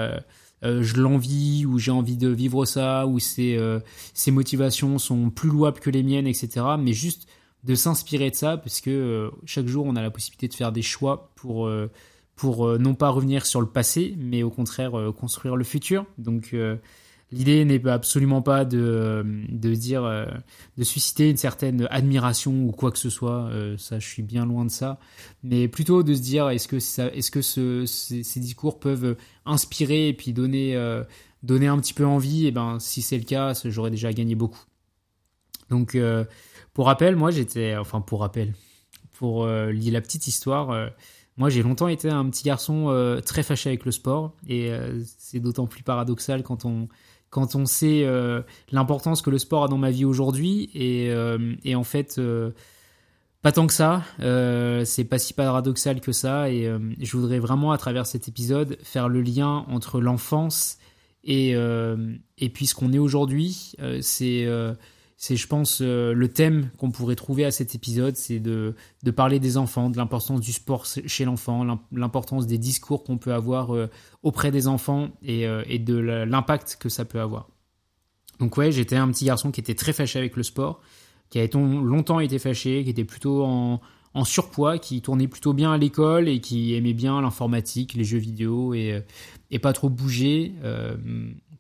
je 0.64 1.00
l'envie 1.00 1.64
ou 1.68 1.78
j'ai 1.78 1.92
envie 1.92 2.18
de 2.18 2.30
vivre 2.30 2.66
ça 2.66 3.06
ou 3.06 3.20
ses, 3.20 3.60
ses 4.16 4.32
motivations 4.32 4.98
sont 4.98 5.30
plus 5.30 5.50
louables 5.50 5.80
que 5.80 5.92
les 5.92 6.02
miennes, 6.02 6.26
etc. 6.26 6.66
Mais 6.80 6.94
juste 6.94 7.28
de 7.66 7.76
s'inspirer 7.76 8.30
de 8.30 8.36
ça 8.36 8.58
parce 8.58 8.80
que 8.80 9.32
chaque 9.46 9.68
jour 9.68 9.86
on 9.86 9.96
a 9.96 10.02
la 10.02 10.12
possibilité 10.12 10.48
de 10.48 10.54
faire 10.54 10.72
des 10.72 10.82
choix 10.82 11.32
pour 11.36 11.70
pour 12.36 12.80
non 12.80 12.96
pas 12.96 13.10
revenir 13.10 13.46
sur 13.46 13.62
le 13.62 13.68
passé, 13.68 14.16
mais 14.18 14.44
au 14.44 14.50
contraire 14.50 14.94
construire 15.18 15.56
le 15.56 15.64
futur. 15.64 16.06
Donc 16.18 16.54
L'idée 17.32 17.66
n'est 17.66 17.86
absolument 17.88 18.44
pas 18.44 18.66
de, 18.66 19.26
de 19.50 19.74
dire, 19.74 20.04
euh, 20.04 20.26
de 20.78 20.84
susciter 20.84 21.32
une 21.32 21.38
certaine 21.38 21.88
admiration 21.90 22.66
ou 22.66 22.72
quoi 22.72 22.92
que 22.92 23.00
ce 23.00 23.10
soit. 23.10 23.50
Euh, 23.50 23.78
ça, 23.78 23.98
je 23.98 24.08
suis 24.08 24.22
bien 24.22 24.46
loin 24.46 24.64
de 24.64 24.70
ça. 24.70 25.00
Mais 25.44 25.68
plutôt 25.68 26.04
de 26.04 26.14
se 26.14 26.22
dire, 26.22 26.50
est-ce 26.50 26.68
que, 26.68 26.80
ça, 26.80 27.08
est-ce 27.08 27.32
que 27.32 27.42
ce, 27.42 27.86
ces, 27.88 28.40
discours 28.40 28.80
peuvent 28.80 29.18
inspirer 29.46 30.10
et 30.10 30.14
puis 30.14 30.34
donner, 30.34 30.76
euh, 30.76 31.04
donner 31.42 31.68
un 31.68 31.80
petit 31.80 31.96
peu 31.96 32.06
envie? 32.06 32.46
Et 32.46 32.52
ben, 32.52 32.80
si 32.80 33.02
c'est 33.02 33.18
le 33.18 33.24
cas, 33.24 33.54
j'aurais 33.66 33.92
déjà 33.92 34.14
gagné 34.14 34.36
beaucoup. 34.36 34.64
Donc, 35.72 35.98
pour 36.76 36.86
rappel, 36.86 37.16
moi, 37.16 37.32
j'étais, 37.32 37.76
enfin, 37.76 38.00
pour 38.02 38.20
rappel, 38.20 38.54
pour 39.14 39.48
lier 39.48 39.90
la 39.90 40.02
petite 40.02 40.28
histoire. 40.28 40.92
moi, 41.38 41.50
j'ai 41.50 41.64
longtemps 41.64 41.88
été 41.88 42.10
un 42.10 42.30
petit 42.30 42.44
garçon 42.44 43.20
très 43.26 43.42
fâché 43.42 43.70
avec 43.70 43.86
le 43.86 43.92
sport, 43.92 44.34
et 44.48 44.72
c'est 45.18 45.40
d'autant 45.40 45.66
plus 45.66 45.82
paradoxal 45.82 46.44
quand 46.44 46.66
on 46.66 46.88
quand 47.36 47.54
on 47.54 47.66
sait 47.66 48.06
euh, 48.06 48.42
l'importance 48.72 49.22
que 49.22 49.30
le 49.30 49.38
sport 49.38 49.66
a 49.66 49.68
dans 49.68 49.78
ma 49.78 49.92
vie 49.92 50.06
aujourd'hui. 50.06 50.70
Et, 50.74 51.10
euh, 51.10 51.56
en 51.76 51.84
fait, 51.84 52.18
euh, 52.18 52.52
pas 53.42 53.52
tant 53.52 53.68
que 53.68 53.74
ça. 53.74 54.04
c'est 54.86 55.04
pas 55.04 55.20
si 55.20 55.34
paradoxal 55.34 56.00
que 56.00 56.14
ça. 56.14 56.50
Et 56.50 56.72
je 56.98 57.18
voudrais 57.18 57.40
vraiment, 57.40 57.74
à 57.74 57.78
travers 57.78 58.08
cet 58.08 58.30
épisode, 58.30 58.78
faire 58.84 59.10
le 59.10 59.22
lien 59.22 59.66
entre 59.68 60.00
l'enfance 60.00 60.78
et, 61.26 61.52
et 61.52 62.50
puis 62.50 62.68
ce 62.68 62.74
qu'on 62.74 62.94
est 62.94 63.00
aujourd'hui. 63.00 63.74
c'est 64.02 64.48
c'est, 65.18 65.38
je 65.38 65.48
pense, 65.48 65.80
euh, 65.82 66.14
le 66.14 66.28
thème 66.28 66.72
qu'on 66.78 66.92
pourrait 66.92 67.16
trouver 67.16 67.46
à 67.46 67.52
cet 67.52 67.74
épisode, 67.74 68.18
c'est 68.18 68.40
de, 68.40 68.76
de 69.04 69.12
parler 69.12 69.40
des 69.40 69.56
enfants, 69.56 69.90
de 69.90 69.96
l'importance 69.96 70.42
du 70.42 70.52
sport 70.52 70.86
chez 70.86 71.24
l'enfant, 71.24 71.66
l'importance 71.94 72.48
des 72.48 72.58
discours 72.58 73.04
qu'on 73.04 73.18
peut 73.18 73.34
avoir 73.34 73.74
euh, 73.74 73.90
auprès 74.24 74.52
des 74.52 74.68
enfants 74.68 75.10
et, 75.24 75.48
euh, 75.48 75.64
et 75.68 75.80
de 75.80 75.96
l'impact 75.96 76.78
que 76.80 76.90
ça 76.90 77.06
peut 77.06 77.22
avoir. 77.22 77.48
Donc 78.40 78.58
ouais, 78.58 78.74
j'étais 78.74 78.98
un 78.98 79.08
petit 79.10 79.24
garçon 79.24 79.52
qui 79.52 79.62
était 79.62 79.76
très 79.76 79.94
fâché 79.94 80.20
avec 80.20 80.36
le 80.36 80.44
sport, 80.44 80.82
qui 81.30 81.40
a 81.40 81.48
longtemps 81.48 82.20
été 82.20 82.38
fâché, 82.38 82.84
qui 82.84 82.90
était 82.90 83.06
plutôt 83.06 83.46
en, 83.46 83.80
en 84.14 84.26
surpoids, 84.26 84.80
qui 84.80 85.02
tournait 85.02 85.30
plutôt 85.30 85.54
bien 85.54 85.72
à 85.72 85.78
l'école 85.78 86.28
et 86.28 86.42
qui 86.42 86.76
aimait 86.76 86.94
bien 86.94 87.22
l'informatique, 87.22 87.94
les 87.94 88.04
jeux 88.04 88.18
vidéo 88.18 88.74
et, 88.74 89.02
et 89.50 89.60
pas 89.60 89.72
trop 89.72 89.90
bouger. 89.90 90.54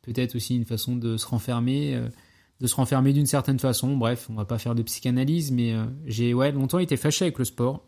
Peut-être 0.01 0.35
aussi 0.35 0.57
une 0.57 0.65
façon 0.65 0.97
de 0.97 1.15
se 1.15 1.25
renfermer 1.25 1.97
de 2.61 2.67
se 2.67 2.75
renfermer 2.75 3.13
d'une 3.13 3.25
certaine 3.25 3.59
façon. 3.59 3.97
Bref, 3.97 4.27
on 4.29 4.35
va 4.35 4.45
pas 4.45 4.57
faire 4.57 4.75
de 4.75 4.83
psychanalyse, 4.83 5.51
mais 5.51 5.73
euh, 5.73 5.85
j'ai 6.05 6.33
ouais 6.33 6.51
longtemps 6.51 6.79
été 6.79 6.97
fâché 6.97 7.25
avec 7.25 7.37
le 7.37 7.45
sport. 7.45 7.87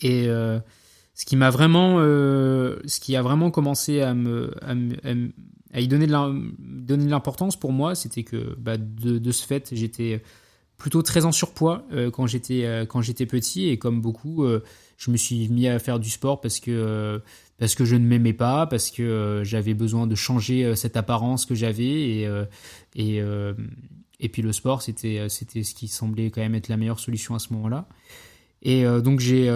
Et 0.00 0.28
euh, 0.28 0.58
ce 1.14 1.24
qui 1.24 1.36
m'a 1.36 1.50
vraiment, 1.50 1.96
euh, 1.98 2.78
ce 2.86 3.00
qui 3.00 3.16
a 3.16 3.22
vraiment 3.22 3.50
commencé 3.50 4.02
à 4.02 4.12
me, 4.12 4.52
à, 5.72 5.80
y 5.80 5.88
donner 5.88 6.06
de 6.06 6.94
l'importance 7.08 7.58
pour 7.58 7.72
moi, 7.72 7.94
c'était 7.94 8.24
que 8.24 8.54
bah, 8.58 8.76
de, 8.76 9.18
de, 9.18 9.32
ce 9.32 9.46
fait, 9.46 9.70
j'étais 9.72 10.22
plutôt 10.76 11.02
très 11.02 11.24
en 11.24 11.32
surpoids 11.32 11.86
quand 12.12 12.26
j'étais 12.26 12.84
quand 12.88 13.00
j'étais 13.00 13.26
petit 13.26 13.68
et 13.68 13.78
comme 13.78 14.00
beaucoup, 14.00 14.44
je 14.96 15.10
me 15.10 15.16
suis 15.16 15.48
mis 15.48 15.68
à 15.68 15.78
faire 15.78 16.00
du 16.00 16.10
sport 16.10 16.40
parce 16.40 16.58
que 16.58 17.22
parce 17.58 17.74
que 17.74 17.84
je 17.84 17.96
ne 17.96 18.06
m'aimais 18.06 18.32
pas, 18.32 18.66
parce 18.66 18.90
que 18.90 19.02
euh, 19.02 19.44
j'avais 19.44 19.74
besoin 19.74 20.06
de 20.06 20.14
changer 20.14 20.64
euh, 20.64 20.74
cette 20.74 20.96
apparence 20.96 21.46
que 21.46 21.54
j'avais 21.54 22.18
et 22.18 22.26
euh, 22.26 22.44
et 22.96 23.20
et 24.20 24.28
puis 24.28 24.42
le 24.42 24.52
sport 24.52 24.82
c'était 24.82 25.28
ce 25.28 25.74
qui 25.74 25.88
semblait 25.88 26.30
quand 26.30 26.40
même 26.40 26.54
être 26.54 26.68
la 26.68 26.76
meilleure 26.76 27.00
solution 27.00 27.34
à 27.34 27.38
ce 27.38 27.52
moment-là. 27.52 27.88
Et 28.62 28.84
donc 29.02 29.20
j'ai 29.20 29.52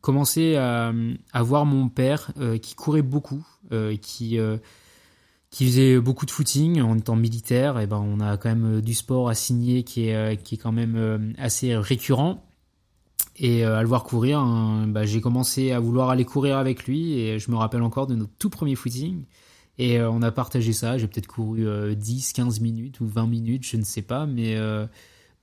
commencé 0.00 0.54
à, 0.56 0.92
à, 1.32 1.42
voir 1.42 1.64
mon 1.64 1.88
père 1.88 2.30
qui 2.60 2.74
courait 2.74 3.02
beaucoup, 3.02 3.44
qui 4.02 4.38
qui 5.50 5.64
faisait 5.64 5.98
beaucoup 5.98 6.26
de 6.26 6.30
footing 6.30 6.82
en 6.82 6.98
étant 6.98 7.16
militaire. 7.16 7.80
Et 7.80 7.86
ben 7.86 7.96
on 7.98 8.20
a 8.20 8.36
quand 8.36 8.50
même 8.50 8.82
du 8.82 8.94
sport 8.94 9.30
à 9.30 9.34
signer 9.34 9.82
qui 9.82 10.10
est 10.10 10.40
qui 10.42 10.56
est 10.56 10.58
quand 10.58 10.72
même 10.72 11.34
assez 11.38 11.74
récurrent. 11.74 12.44
Et 13.42 13.64
euh, 13.64 13.76
à 13.76 13.82
le 13.82 13.88
voir 13.88 14.04
courir, 14.04 14.38
hein, 14.38 14.86
bah, 14.86 15.04
j'ai 15.04 15.20
commencé 15.20 15.72
à 15.72 15.80
vouloir 15.80 16.10
aller 16.10 16.24
courir 16.24 16.58
avec 16.58 16.86
lui. 16.86 17.18
Et 17.18 17.40
je 17.40 17.50
me 17.50 17.56
rappelle 17.56 17.82
encore 17.82 18.06
de 18.06 18.14
notre 18.14 18.32
tout 18.38 18.48
premier 18.48 18.76
footing. 18.76 19.24
Et 19.78 19.98
euh, 19.98 20.08
on 20.08 20.22
a 20.22 20.30
partagé 20.30 20.72
ça. 20.72 20.96
J'ai 20.96 21.08
peut-être 21.08 21.26
couru 21.26 21.66
10, 21.96 22.30
euh, 22.30 22.32
15 22.36 22.60
minutes 22.60 23.00
ou 23.00 23.06
20 23.08 23.26
minutes, 23.26 23.66
je 23.66 23.76
ne 23.76 23.82
sais 23.82 24.02
pas. 24.02 24.26
Mais, 24.26 24.56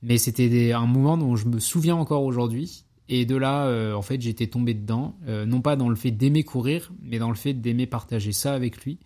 mais 0.01 0.17
c'était 0.17 0.71
un 0.71 0.85
moment 0.85 1.17
dont 1.17 1.35
je 1.35 1.47
me 1.49 1.59
souviens 1.59 1.97
encore 1.97 2.23
aujourd'hui. 2.23 2.85
Et 3.09 3.25
de 3.25 3.35
là, 3.35 3.67
en 3.95 4.01
fait, 4.01 4.21
j'étais 4.21 4.47
tombé 4.47 4.73
dedans. 4.73 5.15
non 5.27 5.59
pas 5.59 5.75
dans 5.75 5.89
le 5.89 5.95
fait 5.95 6.11
d'aimer 6.11 6.43
courir, 6.43 6.93
mais 7.01 7.19
dans 7.19 7.29
le 7.29 7.35
fait 7.35 7.53
d'aimer 7.53 7.85
partager 7.85 8.31
ça 8.31 8.53
avec 8.53 8.85
lui. 8.85 8.99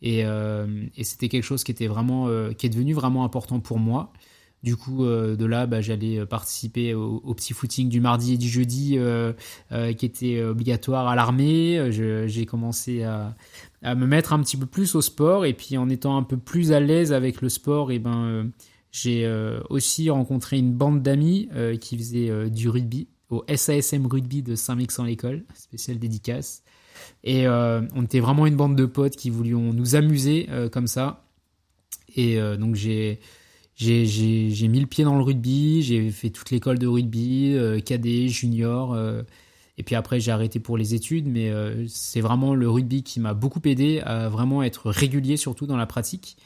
Et, 0.00 0.20
et 0.22 1.04
c'était 1.04 1.28
quelque 1.28 1.44
chose 1.44 1.62
qui 1.62 1.70
était 1.70 1.86
vraiment, 1.86 2.28
qui 2.54 2.66
est 2.66 2.70
devenu 2.70 2.92
vraiment 2.92 3.24
important 3.24 3.60
pour 3.60 3.78
moi. 3.78 4.12
Du 4.62 4.76
coup, 4.76 5.04
euh, 5.04 5.34
de 5.34 5.44
là, 5.44 5.66
bah, 5.66 5.80
j'allais 5.80 6.20
euh, 6.20 6.26
participer 6.26 6.94
au, 6.94 7.34
petit 7.34 7.52
footing 7.52 7.88
du 7.88 8.00
mardi 8.00 8.34
et 8.34 8.36
du 8.36 8.48
jeudi 8.48 8.94
euh, 8.96 9.32
qui 9.70 10.06
était 10.06 10.40
obligatoire 10.42 11.08
à 11.08 11.16
l'armée. 11.16 11.90
J'ai 11.90 12.46
commencé 12.46 13.02
à, 13.02 13.34
me 13.82 14.06
mettre 14.06 14.32
un 14.32 14.40
petit 14.40 14.56
peu 14.56 14.66
plus 14.66 14.94
au 14.94 15.00
sport 15.00 15.44
et 15.44 15.54
puis 15.54 15.76
en 15.76 15.88
étant 15.88 16.16
un 16.16 16.22
peu 16.22 16.36
plus 16.36 16.72
à 16.72 16.78
l'aise 16.78 17.12
avec 17.12 17.40
le 17.40 17.48
sport, 17.48 17.90
et 17.90 17.98
ben 17.98 18.50
j'ai 18.92 19.28
aussi 19.70 20.08
rencontré 20.10 20.58
une 20.58 20.72
bande 20.72 21.02
d'amis 21.02 21.48
qui 21.80 21.98
faisait 21.98 22.50
du 22.50 22.68
rugby 22.68 23.08
au 23.30 23.44
SASM 23.52 24.06
Rugby 24.06 24.42
de 24.42 24.54
Saint-Mexan-l'École, 24.54 25.44
spécial 25.54 25.98
dédicace. 25.98 26.62
Et 27.24 27.48
on 27.48 28.02
était 28.04 28.20
vraiment 28.20 28.46
une 28.46 28.56
bande 28.56 28.76
de 28.76 28.86
potes 28.86 29.16
qui 29.16 29.30
voulions 29.30 29.72
nous 29.72 29.96
amuser 29.96 30.48
comme 30.70 30.86
ça. 30.86 31.24
Et 32.14 32.38
donc 32.58 32.76
j'ai 32.76 33.18
j'ai 33.76 34.68
mis 34.68 34.80
le 34.80 34.86
pied 34.86 35.04
dans 35.04 35.16
le 35.16 35.22
rugby, 35.22 35.82
j'ai 35.82 36.10
fait 36.10 36.30
toute 36.30 36.50
l'école 36.50 36.78
de 36.78 36.86
rugby, 36.86 37.54
euh, 37.54 37.80
cadet, 37.80 38.28
junior, 38.28 38.92
euh, 38.92 39.22
et 39.78 39.82
puis 39.82 39.94
après 39.94 40.20
j'ai 40.20 40.30
arrêté 40.30 40.60
pour 40.60 40.76
les 40.76 40.94
études, 40.94 41.26
mais 41.26 41.50
euh, 41.50 41.86
c'est 41.88 42.20
vraiment 42.20 42.54
le 42.54 42.68
rugby 42.68 43.02
qui 43.02 43.20
m'a 43.20 43.34
beaucoup 43.34 43.60
aidé 43.64 44.00
à 44.00 44.28
vraiment 44.28 44.62
être 44.62 44.90
régulier, 44.90 45.36
surtout 45.36 45.66
dans 45.66 45.76
la 45.76 45.86
pratique. 45.86 46.36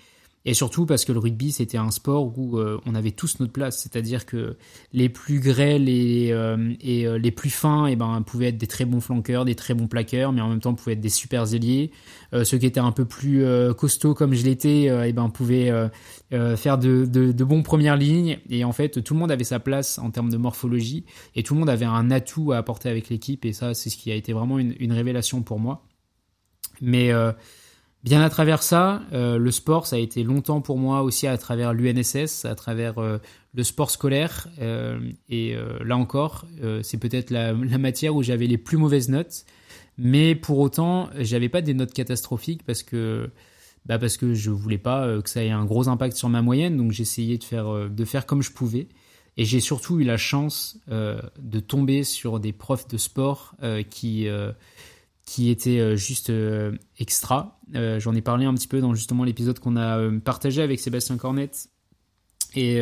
Et 0.49 0.55
surtout 0.55 0.87
parce 0.87 1.05
que 1.05 1.11
le 1.11 1.19
rugby, 1.19 1.50
c'était 1.50 1.76
un 1.76 1.91
sport 1.91 2.38
où 2.38 2.57
euh, 2.57 2.81
on 2.87 2.95
avait 2.95 3.11
tous 3.11 3.41
notre 3.41 3.53
place. 3.53 3.81
C'est-à-dire 3.81 4.25
que 4.26 4.57
les 4.93 5.09
plus 5.09 5.41
grêles 5.41 5.88
et, 5.88 6.29
euh, 6.31 6.73
et 6.81 7.05
euh, 7.05 7.19
les 7.19 7.33
plus 7.33 7.50
fins 7.50 7.88
et 7.88 7.93
eh 7.93 7.97
ben, 7.97 8.23
pouvaient 8.23 8.47
être 8.47 8.57
des 8.57 8.69
très 8.69 8.85
bons 8.85 9.00
flanqueurs, 9.00 9.45
des 9.45 9.57
très 9.57 9.75
bons 9.75 9.88
plaqueurs, 9.88 10.31
mais 10.31 10.41
en 10.41 10.49
même 10.49 10.61
temps 10.61 10.73
pouvaient 10.73 10.93
être 10.93 11.00
des 11.00 11.09
super 11.09 11.53
ailiers. 11.53 11.91
ceux 12.45 12.59
qui 12.59 12.67
étaient 12.67 12.79
un 12.79 12.93
peu 12.93 13.05
plus 13.05 13.45
costauds 13.76 14.15
comme 14.15 14.35
je 14.35 14.45
l'étais, 14.45 14.83
et 14.83 15.09
eh 15.09 15.12
ben, 15.12 15.31
pouvaient 15.31 15.73
faire 16.31 16.79
de, 16.79 17.07
de, 17.07 17.33
de 17.33 17.45
bons 17.45 17.65
premières 17.65 17.97
lignes. 17.97 18.38
Et 18.49 18.62
en 18.62 18.73
fait, 18.73 19.03
tout 19.03 19.15
le 19.15 19.21
monde 19.21 19.33
avait 19.33 19.43
sa 19.43 19.59
place 19.59 19.99
en 19.99 20.12
termes 20.12 20.31
de 20.31 20.37
morphologie 20.37 21.05
et 21.35 21.43
tout 21.43 21.55
le 21.55 21.61
monde 21.61 21.71
avait 21.71 21.87
un 21.87 22.12
atout 22.12 22.53
à 22.53 22.59
apporter 22.59 22.88
avec 22.88 23.09
l'équipe. 23.09 23.45
Et 23.45 23.53
ça, 23.53 23.75
c'est 23.75 23.91
ce 23.91 23.97
qui 23.97 24.12
a 24.12 24.15
été 24.15 24.33
vraiment 24.33 24.61
une, 24.61 24.76
une 24.79 24.93
révélation 24.93 25.43
pour 25.43 25.59
moi. 25.59 25.83
Mais 26.81 27.11
Bien 28.05 28.23
à 28.23 28.31
travers 28.31 28.62
ça, 28.62 29.03
le 29.12 29.50
sport, 29.50 29.87
ça 29.87 29.97
a 29.97 29.99
été 29.99 30.23
longtemps 30.23 30.61
pour 30.61 30.79
moi 30.79 31.03
aussi 31.03 31.26
à 31.26 31.37
travers 31.37 31.73
l'UNSS, 31.73 32.45
à 32.45 32.55
travers 32.55 32.95
le 33.00 33.65
sport 33.65 33.91
scolaire. 33.91 34.47
et 35.29 35.57
là 35.85 35.97
encore, 35.97 36.47
c'est 36.83 36.99
peut-être 36.99 37.31
la, 37.31 37.53
la, 37.53 37.79
matière 37.79 38.15
où 38.15 38.23
j'avais 38.23 38.47
les 38.47 38.59
plus 38.59 38.76
mauvaises 38.76 39.09
notes. 39.09 39.45
Mais 39.99 40.37
pour 40.37 40.59
autant, 40.59 41.09
j'avais 41.19 41.49
pas 41.49 41.62
des 41.62 41.75
notes 41.75 41.93
catastrophiques 41.93 42.62
parce 42.65 42.85
que 42.85 43.29
bah 43.87 43.99
parce 43.99 44.17
que 44.17 44.35
je 44.35 44.50
voulais 44.50 44.79
pas 44.79 45.07
euh, 45.07 45.23
que 45.23 45.31
ça 45.31 45.45
ait 45.45 45.50
un 45.50 45.65
gros 45.65 45.88
impact 45.88 46.17
sur 46.17 46.29
ma 46.29 46.43
moyenne, 46.43 46.76
donc 46.76 46.91
j'essayais 46.91 47.38
de 47.38 47.45
faire, 47.45 47.69
euh, 47.69 47.88
de 47.88 48.05
faire 48.05 48.26
comme 48.26 48.43
je 48.43 48.50
pouvais. 48.50 48.88
Et 49.37 49.45
j'ai 49.45 49.61
surtout 49.61 50.00
eu 50.00 50.05
la 50.05 50.17
chance 50.17 50.79
euh, 50.91 51.21
de 51.38 51.61
tomber 51.61 52.03
sur 52.03 52.41
des 52.41 52.53
profs 52.53 52.88
de 52.88 52.97
sport 52.97 53.55
qui, 53.91 54.29
qui 55.26 55.50
étaient 55.50 55.97
juste 55.97 56.33
extra. 56.99 57.61
J'en 57.75 58.14
ai 58.14 58.23
parlé 58.23 58.47
un 58.47 58.54
petit 58.54 58.68
peu 58.68 58.80
dans 58.80 58.95
justement 58.95 59.25
l'épisode 59.25 59.59
qu'on 59.59 59.76
a 59.76 60.09
partagé 60.21 60.62
avec 60.62 60.80
Sébastien 60.80 61.16
Cornette. 61.16 61.68
Et, 62.54 62.80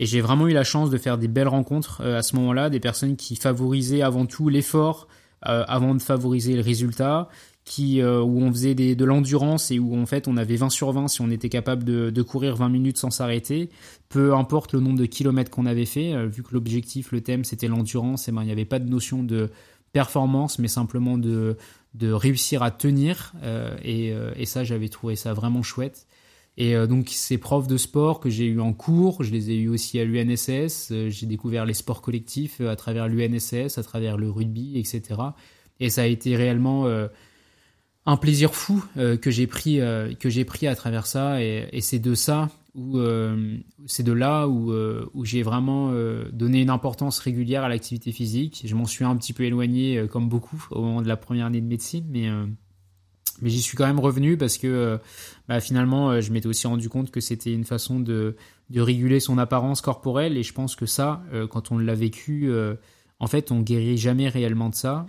j'ai 0.00 0.20
vraiment 0.20 0.48
eu 0.48 0.52
la 0.52 0.64
chance 0.64 0.90
de 0.90 0.98
faire 0.98 1.18
des 1.18 1.28
belles 1.28 1.48
rencontres 1.48 2.02
à 2.02 2.22
ce 2.22 2.34
moment-là, 2.36 2.68
des 2.68 2.80
personnes 2.80 3.16
qui 3.16 3.36
favorisaient 3.36 4.02
avant 4.02 4.26
tout 4.26 4.48
l'effort 4.48 5.08
avant 5.40 5.94
de 5.94 6.02
favoriser 6.02 6.56
le 6.56 6.62
résultat, 6.62 7.28
qui, 7.68 8.00
euh, 8.00 8.22
où 8.22 8.40
on 8.40 8.50
faisait 8.50 8.74
de 8.74 9.04
l'endurance 9.04 9.70
et 9.70 9.78
où 9.78 9.94
en 9.94 10.06
fait 10.06 10.26
on 10.26 10.36
avait 10.36 10.56
20 10.56 10.70
sur 10.70 10.90
20 10.90 11.06
si 11.08 11.20
on 11.20 11.30
était 11.30 11.50
capable 11.50 11.84
de, 11.84 12.22
courir 12.22 12.56
20 12.56 12.70
minutes 12.70 12.98
sans 12.98 13.10
s'arrêter, 13.10 13.68
peu 14.08 14.34
importe 14.34 14.72
le 14.72 14.80
nombre 14.80 14.98
de 14.98 15.06
kilomètres 15.06 15.50
qu'on 15.50 15.66
avait 15.66 15.84
fait, 15.84 16.14
euh, 16.14 16.26
vu 16.26 16.42
que 16.42 16.52
l'objectif, 16.52 17.12
le 17.12 17.20
thème 17.20 17.44
c'était 17.44 17.68
l'endurance, 17.68 18.26
et 18.28 18.32
ben 18.32 18.42
il 18.42 18.46
n'y 18.46 18.52
avait 18.52 18.64
pas 18.64 18.78
de 18.78 18.88
notion 18.88 19.22
de 19.22 19.50
performance, 19.92 20.58
mais 20.58 20.68
simplement 20.68 21.18
de, 21.18 21.56
de 21.94 22.12
réussir 22.12 22.62
à 22.62 22.70
tenir, 22.70 23.32
euh, 23.42 23.76
et, 23.82 24.14
et, 24.36 24.46
ça 24.46 24.64
j'avais 24.64 24.88
trouvé 24.88 25.16
ça 25.16 25.32
vraiment 25.32 25.62
chouette. 25.62 26.06
Et 26.60 26.74
donc 26.88 27.10
ces 27.10 27.38
profs 27.38 27.68
de 27.68 27.76
sport 27.76 28.18
que 28.18 28.30
j'ai 28.30 28.46
eu 28.46 28.58
en 28.58 28.72
cours, 28.72 29.22
je 29.22 29.30
les 29.30 29.52
ai 29.52 29.54
eu 29.54 29.68
aussi 29.68 30.00
à 30.00 30.04
l'UNSS, 30.04 30.92
j'ai 31.08 31.26
découvert 31.26 31.64
les 31.64 31.72
sports 31.72 32.02
collectifs 32.02 32.60
à 32.60 32.74
travers 32.74 33.06
l'UNSS, 33.06 33.78
à 33.78 33.82
travers 33.84 34.16
le 34.16 34.28
rugby, 34.28 34.76
etc. 34.76 35.20
Et 35.78 35.88
ça 35.88 36.02
a 36.02 36.06
été 36.06 36.34
réellement 36.34 36.88
un 38.08 38.16
plaisir 38.16 38.54
fou 38.54 38.82
euh, 38.96 39.18
que 39.18 39.30
j'ai 39.30 39.46
pris 39.46 39.80
euh, 39.80 40.14
que 40.14 40.30
j'ai 40.30 40.46
pris 40.46 40.66
à 40.66 40.74
travers 40.74 41.06
ça 41.06 41.42
et, 41.42 41.80
c'est 41.82 41.98
de 41.98 42.14
ça 42.14 42.48
euh, 42.78 43.58
c'est 43.86 44.02
de 44.02 44.12
là 44.12 44.46
où, 44.46 44.72
où 45.14 45.24
j'ai 45.24 45.42
vraiment 45.42 45.92
donné 46.32 46.62
une 46.62 46.70
importance 46.70 47.18
régulière 47.18 47.64
à 47.64 47.68
l'activité 47.68 48.12
physique. 48.12 48.62
Je 48.64 48.74
m'en 48.74 48.86
suis 48.86 49.04
un 49.04 49.16
petit 49.16 49.32
peu 49.32 49.44
éloigné 49.44 50.06
comme 50.10 50.28
beaucoup 50.28 50.66
au 50.70 50.82
moment 50.82 51.02
de 51.02 51.08
la 51.08 51.16
première 51.16 51.46
année 51.46 51.60
de 51.60 51.66
médecine, 51.66 52.06
mais 52.08 52.28
j'y 53.42 53.62
suis 53.62 53.76
quand 53.76 53.86
même 53.86 54.00
revenu 54.00 54.36
parce 54.36 54.58
que 54.58 54.98
bah, 55.48 55.60
finalement 55.60 56.20
je 56.20 56.32
m'étais 56.32 56.48
aussi 56.48 56.66
rendu 56.66 56.88
compte 56.88 57.10
que 57.10 57.20
c'était 57.20 57.52
une 57.52 57.64
façon 57.64 58.00
de, 58.00 58.36
réguler 58.74 59.20
son 59.20 59.38
apparence 59.38 59.80
corporelle 59.80 60.36
et 60.36 60.42
je 60.42 60.52
pense 60.52 60.76
que 60.76 60.86
ça 60.86 61.22
quand 61.50 61.72
on 61.72 61.78
l'a 61.78 61.94
vécu 61.94 62.52
en 63.18 63.26
fait 63.26 63.50
on 63.50 63.60
guérit 63.60 63.98
jamais 63.98 64.28
réellement 64.28 64.68
de 64.68 64.74
ça 64.74 65.06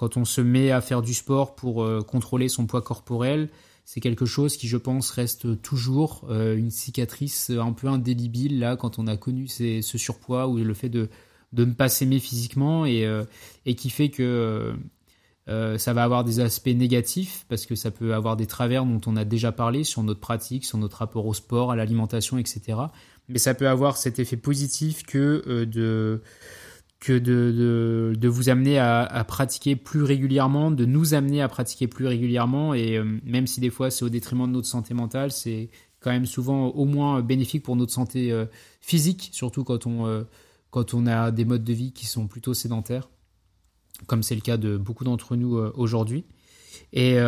quand 0.00 0.16
on 0.16 0.24
se 0.24 0.40
met 0.40 0.70
à 0.70 0.80
faire 0.80 1.02
du 1.02 1.12
sport 1.12 1.54
pour 1.54 1.84
euh, 1.84 2.00
contrôler 2.00 2.48
son 2.48 2.66
poids 2.66 2.80
corporel, 2.80 3.50
c'est 3.84 4.00
quelque 4.00 4.26
chose 4.26 4.56
qui, 4.56 4.68
je 4.68 4.76
pense, 4.76 5.10
reste 5.10 5.60
toujours 5.62 6.26
euh, 6.30 6.56
une 6.56 6.70
cicatrice 6.70 7.50
un 7.50 7.72
peu 7.72 7.88
indélébile 7.88 8.58
là 8.58 8.76
quand 8.76 8.98
on 8.98 9.06
a 9.06 9.16
connu 9.16 9.48
ce 9.48 9.80
surpoids 9.82 10.48
ou 10.48 10.58
le 10.58 10.74
fait 10.74 10.88
de, 10.88 11.08
ne 11.52 11.64
pas 11.66 11.88
s'aimer 11.88 12.20
physiquement 12.20 12.86
et, 12.86 13.04
euh, 13.04 13.24
et 13.66 13.74
qui 13.74 13.90
fait 13.90 14.10
que 14.10 14.74
ça 15.78 15.92
va 15.92 16.04
avoir 16.04 16.22
des 16.22 16.38
aspects 16.38 16.68
négatifs 16.68 17.44
parce 17.48 17.66
que 17.66 17.74
ça 17.74 17.90
peut 17.90 18.14
avoir 18.14 18.36
des 18.36 18.46
travers 18.46 18.84
dont 18.84 19.00
on 19.06 19.16
a 19.16 19.24
déjà 19.24 19.50
parlé 19.50 19.82
sur 19.82 20.04
notre 20.04 20.20
pratique, 20.20 20.64
sur 20.64 20.78
notre 20.78 20.98
rapport 20.98 21.26
au 21.26 21.34
sport, 21.34 21.72
à 21.72 21.76
l'alimentation, 21.76 22.38
etc. 22.38 22.78
Mais 23.28 23.40
ça 23.40 23.54
peut 23.54 23.68
avoir 23.68 23.96
cet 23.96 24.20
effet 24.20 24.36
positif 24.36 25.02
que 25.02 25.64
de 25.64 26.22
que 27.00 27.14
de, 27.14 27.50
de, 27.50 28.14
de 28.14 28.28
vous 28.28 28.50
amener 28.50 28.78
à, 28.78 29.02
à, 29.02 29.24
pratiquer 29.24 29.74
plus 29.74 30.02
régulièrement, 30.02 30.70
de 30.70 30.84
nous 30.84 31.14
amener 31.14 31.40
à 31.40 31.48
pratiquer 31.48 31.88
plus 31.88 32.06
régulièrement. 32.06 32.74
Et 32.74 32.98
euh, 32.98 33.18
même 33.24 33.46
si 33.46 33.60
des 33.60 33.70
fois 33.70 33.90
c'est 33.90 34.04
au 34.04 34.10
détriment 34.10 34.46
de 34.46 34.52
notre 34.52 34.68
santé 34.68 34.92
mentale, 34.92 35.32
c'est 35.32 35.70
quand 36.00 36.10
même 36.10 36.26
souvent 36.26 36.68
au 36.68 36.84
moins 36.84 37.22
bénéfique 37.22 37.62
pour 37.62 37.74
notre 37.74 37.92
santé 37.92 38.30
euh, 38.30 38.44
physique, 38.80 39.30
surtout 39.32 39.64
quand 39.64 39.86
on, 39.86 40.06
euh, 40.06 40.24
quand 40.70 40.92
on 40.92 41.06
a 41.06 41.30
des 41.30 41.46
modes 41.46 41.64
de 41.64 41.72
vie 41.72 41.92
qui 41.92 42.04
sont 42.04 42.28
plutôt 42.28 42.52
sédentaires, 42.52 43.08
comme 44.06 44.22
c'est 44.22 44.34
le 44.34 44.42
cas 44.42 44.58
de 44.58 44.76
beaucoup 44.76 45.04
d'entre 45.04 45.36
nous 45.36 45.56
aujourd'hui. 45.56 46.24
Et, 46.92 47.18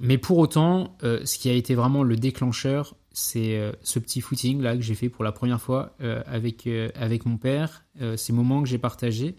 mais 0.00 0.18
pour 0.18 0.38
autant, 0.38 0.96
ce 1.02 1.38
qui 1.38 1.48
a 1.48 1.52
été 1.52 1.74
vraiment 1.74 2.02
le 2.02 2.16
déclencheur, 2.16 2.94
c'est 3.18 3.56
euh, 3.58 3.72
ce 3.82 3.98
petit 3.98 4.20
footing 4.20 4.62
là 4.62 4.76
que 4.76 4.82
j'ai 4.82 4.94
fait 4.94 5.08
pour 5.08 5.24
la 5.24 5.32
première 5.32 5.60
fois 5.60 5.96
euh, 6.00 6.22
avec, 6.26 6.66
euh, 6.66 6.88
avec 6.94 7.26
mon 7.26 7.36
père, 7.36 7.84
ces 8.16 8.32
moments 8.32 8.62
que 8.62 8.68
j'ai 8.68 8.78
partagés 8.78 9.34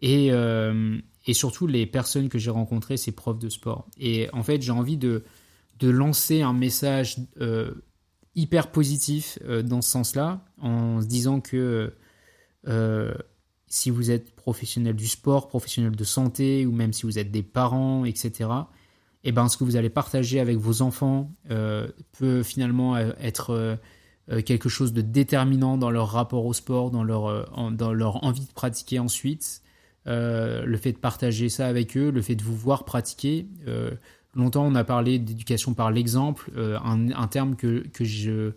et, 0.00 0.28
et 0.28 1.34
surtout 1.34 1.66
les 1.66 1.86
personnes 1.86 2.28
que 2.28 2.38
j'ai 2.38 2.50
rencontrées, 2.50 2.96
ces 2.96 3.12
profs 3.12 3.38
de 3.38 3.48
sport. 3.48 3.88
Et 3.98 4.28
en 4.32 4.44
fait, 4.44 4.62
j'ai 4.62 4.70
envie 4.70 4.96
de, 4.96 5.24
de 5.80 5.88
lancer 5.88 6.42
un 6.42 6.52
message 6.52 7.16
hyper 8.36 8.70
positif 8.70 9.38
dans 9.64 9.80
ce 9.82 9.90
sens-là, 9.90 10.44
en 10.60 11.00
se 11.00 11.06
disant 11.06 11.40
que 11.40 11.94
si 13.68 13.90
vous 13.90 14.10
êtes 14.10 14.34
professionnel 14.34 14.94
du 14.94 15.08
sport, 15.08 15.48
professionnel 15.48 15.96
de 15.96 16.04
santé, 16.04 16.66
ou 16.66 16.72
même 16.72 16.92
si 16.92 17.02
vous 17.02 17.18
êtes 17.18 17.30
des 17.30 17.42
parents, 17.42 18.04
etc., 18.04 18.48
et 19.24 19.30
eh 19.30 19.32
ben, 19.32 19.48
ce 19.48 19.56
que 19.56 19.64
vous 19.64 19.74
allez 19.74 19.90
partager 19.90 20.38
avec 20.38 20.56
vos 20.56 20.82
enfants 20.82 21.32
euh, 21.50 21.88
peut 22.16 22.44
finalement 22.44 22.94
euh, 22.94 23.10
être 23.20 23.50
euh, 24.30 24.40
quelque 24.42 24.68
chose 24.68 24.92
de 24.92 25.00
déterminant 25.00 25.76
dans 25.78 25.90
leur 25.90 26.10
rapport 26.10 26.46
au 26.46 26.52
sport, 26.52 26.92
dans 26.92 27.02
leur, 27.02 27.50
dans 27.72 27.92
leur 27.92 28.22
envie 28.22 28.46
de 28.46 28.52
pratiquer 28.52 29.00
ensuite. 29.00 29.62
le 30.04 30.76
fait 30.76 30.92
de 30.92 30.98
partager 30.98 31.48
ça 31.48 31.66
avec 31.66 31.96
eux, 31.96 32.10
le 32.10 32.22
fait 32.22 32.36
de 32.36 32.44
vous 32.44 32.54
voir 32.54 32.84
pratiquer. 32.84 33.48
longtemps, 34.34 34.64
on 34.64 34.76
a 34.76 34.84
parlé 34.84 35.18
d'éducation 35.18 35.74
par 35.74 35.90
l'exemple, 35.90 36.52
un, 36.56 37.10
un, 37.10 37.26
terme 37.26 37.56
que, 37.56 37.84
que, 37.88 38.04
je, 38.04 38.52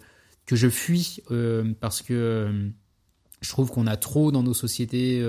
que 0.45 0.55
je 0.55 0.69
fuis 0.69 1.23
parce 1.79 2.03
que 2.03 2.71
je 3.41 3.49
trouve 3.49 3.71
qu'on 3.71 3.87
a 3.87 3.97
trop 3.97 4.31
dans 4.31 4.43
nos 4.43 4.53
sociétés 4.53 5.23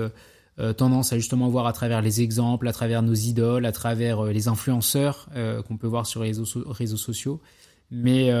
euh, 0.59 0.73
tendance 0.73 1.13
à 1.13 1.17
justement 1.17 1.47
voir 1.47 1.65
à 1.65 1.71
travers 1.71 2.01
les 2.01 2.21
exemples, 2.21 2.67
à 2.67 2.73
travers 2.73 3.01
nos 3.01 3.13
idoles, 3.13 3.65
à 3.65 3.71
travers 3.71 4.19
euh, 4.19 4.31
les 4.31 4.49
influenceurs 4.49 5.29
euh, 5.33 5.61
qu'on 5.63 5.77
peut 5.77 5.87
voir 5.87 6.05
sur 6.05 6.23
les 6.23 6.33
réseaux, 6.67 6.97
sociaux. 6.97 7.41
Mais 7.89 8.31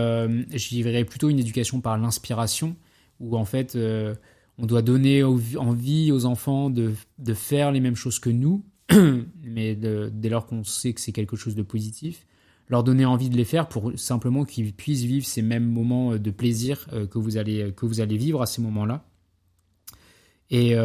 j'y 0.53 0.81
verrais 0.81 1.03
plutôt 1.03 1.29
une 1.29 1.39
éducation 1.39 1.81
par 1.81 1.97
l'inspiration, 1.97 2.77
où 3.19 3.35
en 3.35 3.43
fait 3.43 3.77
on 4.57 4.65
doit 4.65 4.81
donner 4.81 5.23
envie 5.23 6.13
aux 6.13 6.23
enfants 6.23 6.69
de, 6.69 6.93
de, 7.19 7.33
faire 7.33 7.73
les 7.73 7.81
mêmes 7.81 7.97
choses 7.97 8.17
que 8.19 8.29
nous, 8.29 8.63
mais 9.43 9.75
dès 9.75 10.29
lors 10.29 10.45
qu'on 10.45 10.63
sait 10.63 10.93
que 10.93 11.01
c'est 11.01 11.11
quelque 11.11 11.35
chose 11.35 11.55
de 11.55 11.63
positif, 11.63 12.25
leur 12.69 12.85
donner 12.85 13.03
envie 13.03 13.29
de 13.29 13.35
les 13.35 13.43
faire 13.43 13.67
pour 13.67 13.91
simplement 13.97 14.45
qu'ils 14.45 14.71
puissent 14.71 15.03
vivre 15.03 15.25
ces 15.25 15.41
mêmes 15.41 15.69
moments 15.69 16.15
de 16.15 16.31
plaisir 16.31 16.87
que, 17.09 17.19
vous 17.19 17.35
allez, 17.35 17.73
que 17.75 17.85
vous 17.85 17.99
allez 17.99 18.15
vivre 18.15 18.41
à 18.41 18.45
ces 18.45 18.61
moments-là. 18.61 19.03
Et, 20.51 20.75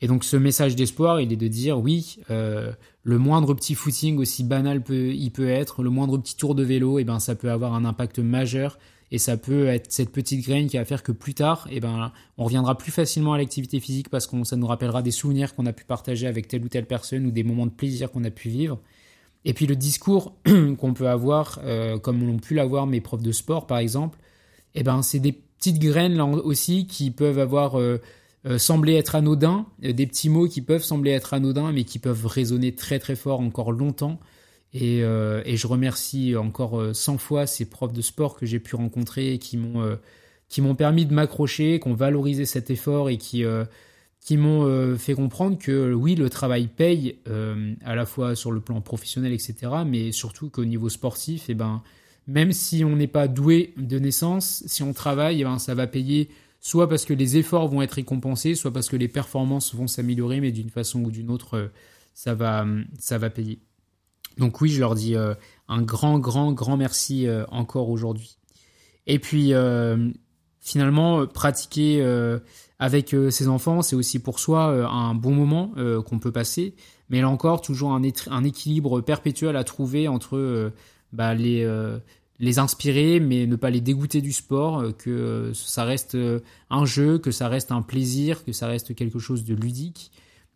et 0.00 0.06
donc 0.06 0.24
ce 0.24 0.36
message 0.36 0.76
d'espoir, 0.76 1.20
il 1.20 1.32
est 1.32 1.36
de 1.36 1.48
dire 1.48 1.78
oui, 1.78 2.18
euh, 2.30 2.72
le 3.02 3.18
moindre 3.18 3.54
petit 3.54 3.74
footing, 3.74 4.18
aussi 4.18 4.44
banal 4.44 4.82
peut, 4.82 5.12
il 5.12 5.30
peut 5.30 5.48
être, 5.48 5.82
le 5.82 5.90
moindre 5.90 6.16
petit 6.18 6.36
tour 6.36 6.54
de 6.54 6.62
vélo, 6.62 6.98
eh 6.98 7.04
ben 7.04 7.18
ça 7.18 7.34
peut 7.34 7.50
avoir 7.50 7.74
un 7.74 7.84
impact 7.84 8.18
majeur 8.18 8.78
et 9.10 9.18
ça 9.18 9.36
peut 9.36 9.66
être 9.66 9.92
cette 9.92 10.10
petite 10.10 10.46
graine 10.46 10.68
qui 10.68 10.78
va 10.78 10.84
faire 10.86 11.02
que 11.02 11.12
plus 11.12 11.34
tard, 11.34 11.68
eh 11.70 11.80
ben 11.80 12.12
on 12.38 12.44
reviendra 12.44 12.78
plus 12.78 12.92
facilement 12.92 13.34
à 13.34 13.38
l'activité 13.38 13.78
physique 13.78 14.08
parce 14.08 14.26
que 14.26 14.42
ça 14.44 14.56
nous 14.56 14.66
rappellera 14.66 15.02
des 15.02 15.10
souvenirs 15.10 15.54
qu'on 15.54 15.66
a 15.66 15.72
pu 15.72 15.84
partager 15.84 16.26
avec 16.26 16.48
telle 16.48 16.64
ou 16.64 16.68
telle 16.68 16.86
personne 16.86 17.26
ou 17.26 17.30
des 17.30 17.42
moments 17.42 17.66
de 17.66 17.72
plaisir 17.72 18.10
qu'on 18.10 18.24
a 18.24 18.30
pu 18.30 18.48
vivre. 18.48 18.78
Et 19.44 19.52
puis 19.52 19.66
le 19.66 19.76
discours 19.76 20.34
qu'on 20.78 20.94
peut 20.94 21.08
avoir, 21.08 21.60
euh, 21.64 21.98
comme 21.98 22.24
l'ont 22.26 22.38
pu 22.38 22.54
l'avoir 22.54 22.86
mes 22.86 23.02
profs 23.02 23.22
de 23.22 23.32
sport 23.32 23.66
par 23.66 23.78
exemple, 23.78 24.18
eh 24.74 24.82
ben 24.82 25.02
c'est 25.02 25.20
des 25.20 25.32
petites 25.32 25.78
graines 25.78 26.14
là 26.14 26.24
aussi 26.24 26.86
qui 26.86 27.10
peuvent 27.10 27.38
avoir 27.38 27.78
euh, 27.78 28.00
euh, 28.46 28.56
sembler 28.56 28.94
être 28.94 29.16
anodins, 29.16 29.66
euh, 29.84 29.92
des 29.92 30.06
petits 30.06 30.30
mots 30.30 30.48
qui 30.48 30.62
peuvent 30.62 30.82
sembler 30.82 31.10
être 31.10 31.34
anodins, 31.34 31.72
mais 31.72 31.84
qui 31.84 31.98
peuvent 31.98 32.26
résonner 32.26 32.74
très 32.74 32.98
très 32.98 33.16
fort 33.16 33.40
encore 33.40 33.72
longtemps. 33.72 34.18
Et, 34.72 35.02
euh, 35.02 35.42
et 35.44 35.56
je 35.56 35.66
remercie 35.66 36.36
encore 36.36 36.94
100 36.94 37.18
fois 37.18 37.46
ces 37.46 37.68
profs 37.68 37.92
de 37.92 38.00
sport 38.00 38.36
que 38.36 38.46
j'ai 38.46 38.60
pu 38.60 38.76
rencontrer 38.76 39.38
qui 39.38 39.58
m'ont 39.58 40.74
permis 40.76 41.06
de 41.06 41.12
m'accrocher, 41.12 41.80
qui 41.80 41.88
ont 41.88 41.94
valorisé 41.94 42.46
cet 42.46 42.70
effort 42.70 43.10
et 43.10 43.18
qui 43.18 43.44
qui 44.20 44.36
m'ont 44.36 44.96
fait 44.96 45.14
comprendre 45.14 45.58
que 45.58 45.92
oui, 45.92 46.14
le 46.14 46.30
travail 46.30 46.68
paye 46.68 47.18
à 47.84 47.96
la 47.96 48.06
fois 48.06 48.36
sur 48.36 48.52
le 48.52 48.60
plan 48.60 48.80
professionnel, 48.80 49.32
etc., 49.32 49.54
mais 49.84 50.12
surtout 50.12 50.50
qu'au 50.50 50.64
niveau 50.64 50.88
sportif, 50.88 51.46
eh 51.48 51.54
ben, 51.54 51.82
même 52.28 52.52
si 52.52 52.84
on 52.84 52.94
n'est 52.94 53.08
pas 53.08 53.26
doué 53.26 53.74
de 53.76 53.98
naissance, 53.98 54.62
si 54.66 54.84
on 54.84 54.92
travaille, 54.92 55.40
eh 55.40 55.44
ben, 55.44 55.58
ça 55.58 55.74
va 55.74 55.88
payer 55.88 56.30
soit 56.60 56.88
parce 56.88 57.04
que 57.04 57.14
les 57.14 57.36
efforts 57.36 57.68
vont 57.68 57.82
être 57.82 57.94
récompensés, 57.94 58.54
soit 58.54 58.72
parce 58.72 58.88
que 58.88 58.96
les 58.96 59.08
performances 59.08 59.74
vont 59.74 59.86
s'améliorer, 59.86 60.40
mais 60.40 60.52
d'une 60.52 60.70
façon 60.70 61.02
ou 61.02 61.10
d'une 61.10 61.30
autre, 61.30 61.56
euh, 61.56 61.68
ça 62.14 62.34
va, 62.34 62.66
ça 62.98 63.18
va 63.18 63.30
payer. 63.30 63.60
Donc 64.38 64.60
oui, 64.60 64.68
je 64.68 64.80
leur 64.80 64.94
dis 64.94 65.16
un 65.16 65.82
grand, 65.82 66.18
grand, 66.18 66.52
grand 66.52 66.76
merci 66.76 67.26
encore 67.50 67.90
aujourd'hui. 67.90 68.38
Et 69.06 69.18
puis 69.18 69.52
finalement, 70.60 71.26
pratiquer 71.26 72.02
avec 72.78 73.14
ses 73.30 73.48
enfants, 73.48 73.82
c'est 73.82 73.96
aussi 73.96 74.18
pour 74.18 74.38
soi 74.38 74.88
un 74.88 75.14
bon 75.14 75.32
moment 75.32 75.74
qu'on 76.06 76.18
peut 76.18 76.32
passer. 76.32 76.74
Mais 77.10 77.20
là 77.20 77.28
encore, 77.28 77.60
toujours 77.60 77.92
un, 77.92 78.02
un 78.28 78.44
équilibre 78.44 79.00
perpétuel 79.00 79.56
à 79.56 79.64
trouver 79.64 80.08
entre 80.08 80.72
bah, 81.12 81.34
les 81.34 81.64
les 82.40 82.58
inspirer, 82.58 83.20
mais 83.20 83.46
ne 83.46 83.54
pas 83.54 83.68
les 83.70 83.82
dégoûter 83.82 84.22
du 84.22 84.32
sport, 84.32 84.80
euh, 84.80 84.92
que 84.92 85.10
euh, 85.10 85.54
ça 85.54 85.84
reste 85.84 86.14
euh, 86.14 86.40
un 86.70 86.86
jeu, 86.86 87.18
que 87.18 87.30
ça 87.30 87.48
reste 87.48 87.70
un 87.70 87.82
plaisir, 87.82 88.44
que 88.44 88.52
ça 88.52 88.66
reste 88.66 88.94
quelque 88.94 89.18
chose 89.18 89.44
de 89.44 89.54
ludique. 89.54 90.10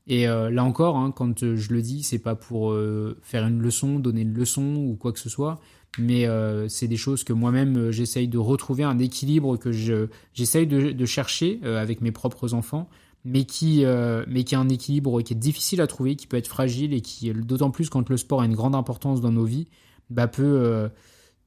Et 0.07 0.27
là 0.27 0.63
encore, 0.65 0.99
hein, 0.99 1.13
quand 1.17 1.57
je 1.57 1.73
le 1.73 1.81
dis, 1.81 2.03
c'est 2.03 2.19
pas 2.19 2.35
pour 2.35 2.77
faire 3.23 3.47
une 3.47 3.63
leçon, 3.63 3.99
donner 3.99 4.21
une 4.21 4.35
leçon 4.35 4.77
ou 4.77 4.97
quoi 4.97 5.13
que 5.15 5.19
ce 5.19 5.31
soit, 5.31 5.63
mais 5.99 6.29
c'est 6.69 6.89
des 6.89 6.99
choses 6.99 7.25
que 7.25 7.33
moi-même 7.33 7.91
j'essaye 7.91 8.29
de 8.29 8.37
retrouver 8.37 8.85
un 8.85 8.99
équilibre 8.99 9.57
que 9.57 9.73
je 9.73 10.09
j'essaye 10.35 10.67
de, 10.67 10.93
de, 10.93 11.07
chercher 11.07 11.59
avec 11.65 12.03
mes 12.03 12.13
propres 12.13 12.53
enfants, 12.53 12.91
mais 13.25 13.47
qui 13.47 13.83
mais 14.29 14.45
qui 14.45 14.55
a 14.55 14.61
un 14.61 14.69
équilibre 14.69 15.23
qui 15.23 15.33
est 15.33 15.37
difficile 15.37 15.81
à 15.81 15.87
trouver, 15.87 16.17
qui 16.17 16.27
peut 16.27 16.37
être 16.37 16.49
fragile 16.49 16.93
et 16.93 17.01
qui 17.01 17.33
d'autant 17.33 17.71
plus 17.71 17.89
quand 17.89 18.11
le 18.11 18.19
sport 18.19 18.43
a 18.43 18.45
une 18.45 18.55
grande 18.55 18.75
importance 18.75 19.23
dans 19.23 19.33
nos 19.33 19.47
vies, 19.47 19.69
bah 20.11 20.29
peut 20.29 20.91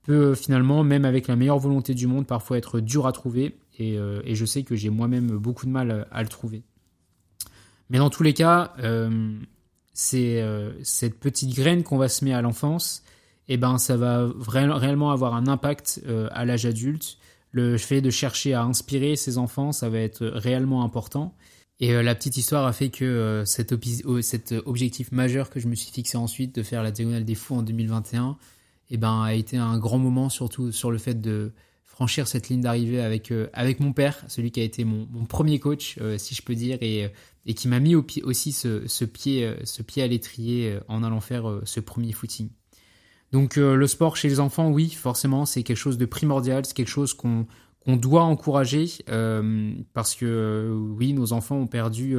peut 0.08 0.36
finalement, 0.36 0.84
même 0.84 1.06
avec 1.06 1.28
la 1.28 1.36
meilleure 1.36 1.60
volonté 1.60 1.94
du 1.94 2.08
monde, 2.08 2.26
parfois 2.26 2.58
être 2.58 2.80
dur 2.80 3.06
à 3.06 3.12
trouver. 3.12 3.58
Et, 3.78 4.00
euh, 4.00 4.22
je 4.26 4.46
sais 4.46 4.64
que 4.64 4.76
j'ai 4.76 4.90
moi-même 4.90 5.28
beaucoup 5.38 5.66
de 5.68 5.72
mal 5.72 6.08
à 6.10 6.24
le 6.24 6.30
trouver. 6.30 6.64
Mais 7.90 8.00
dans 8.00 8.10
tous 8.10 8.24
les 8.24 8.34
cas, 8.34 8.74
euh, 8.80 9.38
c'est 9.94 10.42
euh, 10.42 10.72
cette 10.82 11.20
petite 11.20 11.54
graine 11.54 11.84
qu'on 11.84 11.98
va 11.98 12.08
semer 12.10 12.34
à 12.34 12.42
l'enfance, 12.42 13.04
et 13.50 13.54
eh 13.54 13.58
ben 13.58 13.78
ça 13.78 13.96
va 13.96 14.30
réellement 14.46 15.12
avoir 15.12 15.34
un 15.34 15.48
impact 15.48 16.02
à 16.32 16.44
l'âge 16.44 16.66
adulte. 16.66 17.18
Le 17.52 17.78
fait 17.78 18.02
de 18.02 18.10
chercher 18.10 18.54
à 18.54 18.64
inspirer 18.64 19.16
ses 19.16 19.38
enfants, 19.38 19.72
ça 19.72 19.88
va 19.88 20.00
être 20.00 20.26
réellement 20.26 20.84
important. 20.84 21.34
Et 21.80 21.94
la 22.04 22.14
petite 22.14 22.36
histoire 22.36 22.66
a 22.66 22.74
fait 22.74 22.90
que 22.90 23.44
cet 23.46 23.72
objectif 24.66 25.14
majeur 25.14 25.50
que 25.50 25.62
je 25.62 25.70
me 25.70 25.76
suis 25.76 25.94
fixé 25.94 26.18
ensuite 26.18 26.54
de 26.56 26.62
faire 26.62 26.84
la 26.84 26.92
diagonale 26.92 27.24
des 27.24 27.36
fous 27.36 27.56
en 27.56 27.62
2021, 27.62 28.38
eh 28.90 28.98
ben, 28.98 29.22
a 29.24 29.34
été 29.34 29.58
un 29.58 29.78
grand 29.78 29.98
moment, 29.98 30.30
surtout 30.30 30.72
sur 30.72 30.92
le 30.92 30.98
fait 30.98 31.20
de 31.20 31.52
franchir 31.84 32.28
cette 32.28 32.50
ligne 32.50 32.62
d'arrivée 32.62 33.02
avec, 33.02 33.32
euh, 33.32 33.48
avec 33.54 33.80
mon 33.80 33.92
père, 33.92 34.24
celui 34.28 34.52
qui 34.52 34.60
a 34.60 34.64
été 34.64 34.84
mon, 34.84 35.08
premier 35.26 35.60
coach, 35.60 35.98
euh, 36.00 36.18
si 36.18 36.36
je 36.36 36.44
peux 36.44 36.56
dire, 36.56 36.78
et, 36.82 37.10
et 37.46 37.54
qui 37.54 37.68
m'a 37.68 37.80
mis 37.80 37.96
aussi 37.96 38.52
ce, 38.52 38.88
ce, 38.88 39.04
pied, 39.04 39.52
ce 39.64 39.82
pied 39.82 40.04
à 40.04 40.08
l'étrier 40.08 40.78
en 40.88 41.04
allant 41.04 41.22
faire 41.22 41.62
ce 41.64 41.80
premier 41.80 42.12
footing. 42.12 42.50
Donc 43.32 43.56
le 43.56 43.88
sport 43.88 44.16
chez 44.16 44.30
les 44.30 44.40
enfants, 44.40 44.70
oui, 44.70 44.90
forcément, 44.90 45.46
c'est 45.46 45.64
quelque 45.64 45.78
chose 45.78 45.98
de 45.98 46.06
primordial, 46.06 46.66
c'est 46.66 46.76
quelque 46.76 46.88
chose 46.88 47.14
qu'on 47.14 47.48
qu'on 47.86 47.96
doit 47.96 48.24
encourager, 48.24 48.90
parce 49.94 50.14
que 50.14 50.78
oui, 50.98 51.14
nos 51.14 51.34
enfants 51.34 51.58
ont 51.58 51.68
perdu... 51.68 52.18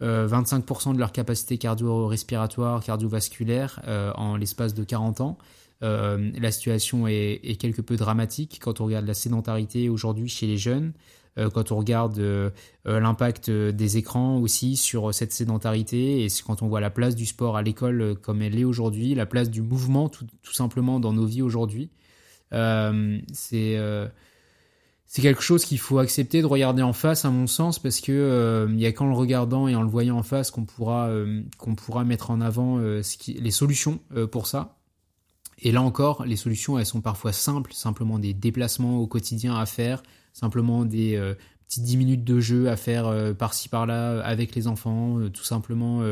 25% 0.00 0.92
de 0.92 0.98
leur 0.98 1.12
capacité 1.12 1.56
cardio-respiratoire, 1.56 2.82
cardiovasculaire 2.82 3.80
en 4.16 4.36
l'espace 4.36 4.74
de 4.74 4.82
40 4.82 5.20
ans. 5.20 5.38
Euh, 5.84 6.30
la 6.40 6.50
situation 6.50 7.06
est, 7.06 7.58
quelque 7.60 7.82
peu 7.82 7.96
dramatique 7.96 8.58
quand 8.62 8.80
on 8.80 8.86
regarde 8.86 9.06
la 9.06 9.14
sédentarité 9.14 9.90
aujourd'hui 9.90 10.28
chez 10.28 10.46
les 10.46 10.56
jeunes, 10.56 10.94
euh, 11.36 11.50
quand 11.50 11.72
on 11.72 11.76
regarde 11.76 12.18
euh, 12.18 12.50
l'impact 12.86 13.50
des 13.50 13.96
écrans 13.98 14.38
aussi 14.38 14.76
sur 14.76 15.12
cette 15.12 15.32
sédentarité, 15.32 16.24
et 16.24 16.28
quand 16.46 16.62
on 16.62 16.68
voit 16.68 16.80
la 16.80 16.90
place 16.90 17.14
du 17.14 17.26
sport 17.26 17.58
à 17.58 17.62
l'école 17.62 18.16
comme 18.22 18.40
elle 18.40 18.58
est 18.58 18.64
aujourd'hui, 18.64 19.14
la 19.14 19.26
place 19.26 19.50
du 19.50 19.60
mouvement 19.60 20.08
tout, 20.08 20.26
simplement 20.52 21.00
dans 21.00 21.12
nos 21.12 21.26
vies 21.26 21.42
aujourd'hui. 21.42 21.90
c'est 22.50 23.78
quelque 25.22 25.42
chose 25.42 25.64
qu'il 25.66 25.78
faut 25.78 25.98
accepter 25.98 26.40
de 26.40 26.46
regarder 26.46 26.82
en 26.82 26.94
face, 26.94 27.26
à 27.26 27.30
mon 27.30 27.46
sens, 27.46 27.78
parce 27.78 28.00
que 28.00 28.66
il 28.70 28.80
y 28.80 28.86
a 28.86 28.92
qu'en 28.92 29.06
le 29.06 29.14
regardant 29.14 29.68
et 29.68 29.74
en 29.74 29.82
le 29.82 29.88
voyant 29.88 30.16
en 30.16 30.22
face 30.22 30.50
qu'on 30.50 30.64
pourra 30.64 31.10
qu'on 31.58 31.74
pourra 31.74 32.04
mettre 32.04 32.30
en 32.30 32.40
avant 32.40 32.78
les 32.78 33.50
solutions 33.50 34.00
pour 34.30 34.46
ça. 34.46 34.78
Et 35.60 35.72
là 35.72 35.82
encore, 35.82 36.24
les 36.24 36.36
solutions, 36.36 36.78
elles 36.78 36.86
sont 36.86 37.00
parfois 37.00 37.32
simples, 37.32 37.72
simplement 37.72 38.18
des 38.18 38.34
déplacements 38.34 38.98
au 38.98 39.06
quotidien 39.06 39.56
à 39.56 39.66
faire, 39.66 40.02
simplement 40.32 40.84
des 40.84 41.16
euh, 41.16 41.34
petites 41.68 41.84
10 41.84 41.96
minutes 41.96 42.24
de 42.24 42.40
jeu 42.40 42.68
à 42.68 42.76
faire 42.76 43.06
euh, 43.06 43.32
par-ci 43.32 43.68
par-là 43.68 44.20
avec 44.24 44.54
les 44.54 44.66
enfants, 44.66 45.18
euh, 45.18 45.30
tout 45.30 45.44
simplement 45.44 46.02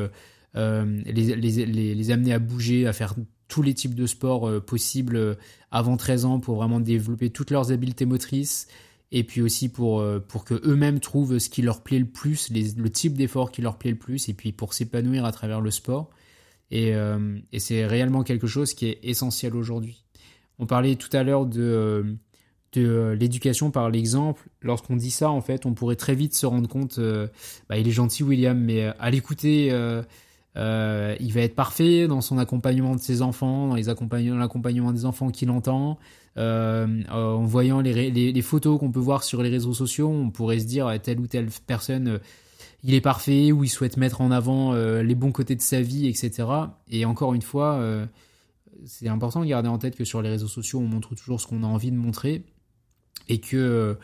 les, 0.55 2.11
amener 2.11 2.33
à 2.33 2.39
bouger, 2.39 2.87
à 2.87 2.93
faire 2.93 3.15
tous 3.49 3.63
les 3.63 3.75
types 3.75 3.95
de 3.95 4.07
sports 4.07 4.65
possibles 4.65 5.37
avant 5.71 5.97
13 5.97 6.25
ans 6.25 6.41
pour 6.41 6.57
vraiment 6.57 6.81
développer 6.81 7.31
toutes 7.31 7.51
leurs 7.51 7.73
habiletés 7.73 8.07
motrices. 8.07 8.69
Et 9.15 9.25
puis 9.25 9.43
aussi 9.43 9.69
pour, 9.69 10.03
pour 10.27 10.47
que 10.47 10.55
eux-mêmes 10.67 11.01
trouvent 11.01 11.39
ce 11.39 11.51
qui 11.51 11.61
leur 11.61 11.83
plaît 11.83 11.99
le 11.99 12.07
plus, 12.07 12.51
le 12.51 12.91
type 12.91 13.13
d'effort 13.13 13.53
qui 13.53 13.61
leur 13.61 13.77
plaît 13.77 13.91
le 13.91 13.99
plus, 13.99 14.31
et 14.31 14.33
puis 14.33 14.53
pour 14.53 14.73
s'épanouir 14.73 15.27
à 15.27 15.33
travers 15.33 15.61
le 15.61 15.71
sport. 15.71 16.09
Euh, 16.73 17.39
et, 17.53 17.59
c'est 17.59 17.87
réellement 17.87 18.23
quelque 18.23 18.47
chose 18.47 18.75
qui 18.75 18.87
est 18.87 18.99
essentiel 19.03 19.55
aujourd'hui. 19.55 20.05
On 20.59 20.67
parlait 20.67 20.97
tout 20.97 21.15
à 21.15 21.23
l'heure 21.23 21.47
de, 21.47 21.61
euh, 21.61 22.03
de 22.73 22.87
euh, 22.87 23.15
l'éducation 23.15 23.71
par 23.71 23.91
l'exemple. 23.91 24.49
Lorsqu'on 24.63 24.97
dit 24.97 25.11
ça, 25.11 25.31
en 25.31 25.41
fait, 25.41 25.67
on 25.67 25.75
pourrait 25.75 25.97
très 25.97 26.15
vite 26.15 26.35
se 26.35 26.47
rendre 26.47 26.69
compte, 26.69 26.99
bah, 27.69 27.77
il 27.77 27.89
est 27.89 27.93
gentil 27.93 28.23
William, 28.23 28.59
mais 28.59 28.85
à 28.99 29.11
l'écouter, 29.11 29.67
il 29.67 31.33
va 31.33 31.41
être 31.41 31.55
parfait 31.55 32.07
dans 32.07 32.21
son 32.21 32.39
accompagnement 32.39 32.95
de 32.95 33.01
ses 33.01 33.23
enfants, 33.23 33.69
dans 33.69 34.37
l'accompagnement 34.37 34.93
des 34.93 35.05
enfants 35.05 35.31
qu'il 35.31 35.51
entend. 35.51 35.99
en 36.37 37.43
voyant 37.45 37.81
les, 37.81 38.43
photos 38.43 38.79
qu'on 38.79 38.93
peut 38.93 39.01
voir 39.01 39.25
sur 39.25 39.43
les 39.43 39.51
réseaux 39.51 39.75
sociaux, 39.75 40.09
on 40.09 40.31
pourrait 40.31 40.61
se 40.61 40.67
dire 40.67 40.91
telle 41.03 41.21
ou 41.21 41.27
telle 41.27 41.49
personne 41.67 42.21
il 42.83 42.95
est 42.95 43.01
parfait, 43.01 43.53
ou 43.53 43.65
il 43.65 43.69
souhaite 43.69 43.97
mettre 43.97 44.21
en 44.21 44.31
avant 44.31 44.75
euh, 44.75 45.03
les 45.03 45.15
bons 45.15 45.33
côtés 45.33 45.55
de 45.55 45.63
sa 45.63 45.81
vie, 45.81 46.09
etc. 46.09 46.49
Et 46.89 47.05
encore 47.05 47.33
une 47.35 47.43
fois, 47.43 47.75
euh, 47.75 48.07
c'est 48.85 49.09
important 49.09 49.41
de 49.41 49.47
garder 49.47 49.69
en 49.69 49.79
tête 49.79 49.95
que 49.95 50.05
sur 50.05 50.21
les 50.21 50.29
réseaux 50.29 50.49
sociaux, 50.49 50.81
on 50.81 50.87
montre 50.87 51.15
toujours 51.15 51.41
ce 51.41 51.47
qu'on 51.47 51.63
a 51.63 51.67
envie 51.67 51.93
de 51.93 51.97
montrer, 51.97 52.43
et 53.29 53.39
que 53.39 53.57
euh, 53.57 53.95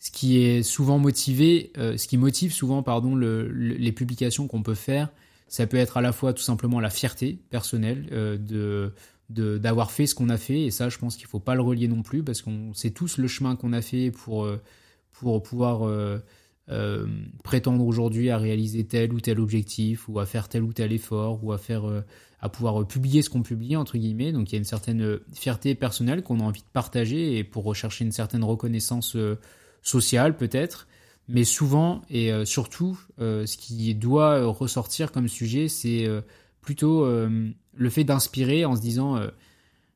ce 0.00 0.10
qui 0.10 0.38
est 0.38 0.62
souvent 0.62 0.98
motivé, 0.98 1.72
ce 1.76 2.06
qui 2.06 2.18
motive 2.18 2.52
souvent, 2.52 2.82
pardon, 2.82 3.16
les 3.16 3.92
publications 3.92 4.46
qu'on 4.48 4.62
peut 4.62 4.74
faire, 4.74 5.08
ça 5.48 5.66
peut 5.66 5.78
être 5.78 5.96
à 5.96 6.02
la 6.02 6.12
fois 6.12 6.34
tout 6.34 6.42
simplement 6.42 6.78
la 6.78 6.90
fierté 6.90 7.38
personnelle 7.48 8.06
de 8.10 8.92
d'avoir 9.30 9.90
fait 9.90 10.06
ce 10.06 10.14
qu'on 10.14 10.28
a 10.28 10.36
fait 10.36 10.60
et 10.64 10.70
ça 10.70 10.90
je 10.90 10.98
pense 10.98 11.16
qu'il 11.16 11.26
faut 11.26 11.40
pas 11.40 11.54
le 11.54 11.62
relier 11.62 11.88
non 11.88 12.02
plus 12.02 12.22
parce 12.22 12.42
qu'on 12.42 12.74
sait 12.74 12.90
tous 12.90 13.16
le 13.16 13.26
chemin 13.28 13.56
qu'on 13.56 13.72
a 13.72 13.80
fait 13.80 14.10
pour 14.10 14.46
pour 15.12 15.42
pouvoir 15.42 15.88
euh, 16.70 17.06
prétendre 17.42 17.84
aujourd'hui 17.84 18.30
à 18.30 18.38
réaliser 18.38 18.84
tel 18.84 19.12
ou 19.12 19.20
tel 19.20 19.38
objectif 19.38 20.08
ou 20.08 20.18
à 20.18 20.24
faire 20.24 20.48
tel 20.48 20.62
ou 20.62 20.72
tel 20.72 20.94
effort 20.94 21.44
ou 21.44 21.52
à 21.52 21.58
faire 21.58 21.84
euh, 21.86 22.00
à 22.40 22.48
pouvoir 22.48 22.80
euh, 22.80 22.86
publier 22.86 23.20
ce 23.20 23.28
qu'on 23.28 23.42
publie 23.42 23.76
entre 23.76 23.98
guillemets. 23.98 24.32
Donc 24.32 24.50
il 24.50 24.54
y 24.54 24.56
a 24.56 24.58
une 24.58 24.64
certaine 24.64 25.18
fierté 25.34 25.74
personnelle 25.74 26.22
qu'on 26.22 26.40
a 26.40 26.42
envie 26.42 26.62
de 26.62 26.72
partager 26.72 27.36
et 27.36 27.44
pour 27.44 27.64
rechercher 27.64 28.06
une 28.06 28.12
certaine 28.12 28.42
reconnaissance 28.42 29.14
sociale 29.82 30.38
peut-être. 30.38 30.88
Mais 31.28 31.44
souvent 31.44 32.00
et 32.08 32.30
surtout 32.44 32.98
ce 33.18 33.56
qui 33.56 33.94
doit 33.94 34.44
ressortir 34.44 35.10
comme 35.10 35.26
sujet 35.26 35.68
c'est 35.68 36.06
plutôt 36.60 37.06
le 37.06 37.90
fait 37.90 38.04
d'inspirer 38.04 38.66
en 38.66 38.76
se 38.76 38.82
disant 38.82 39.18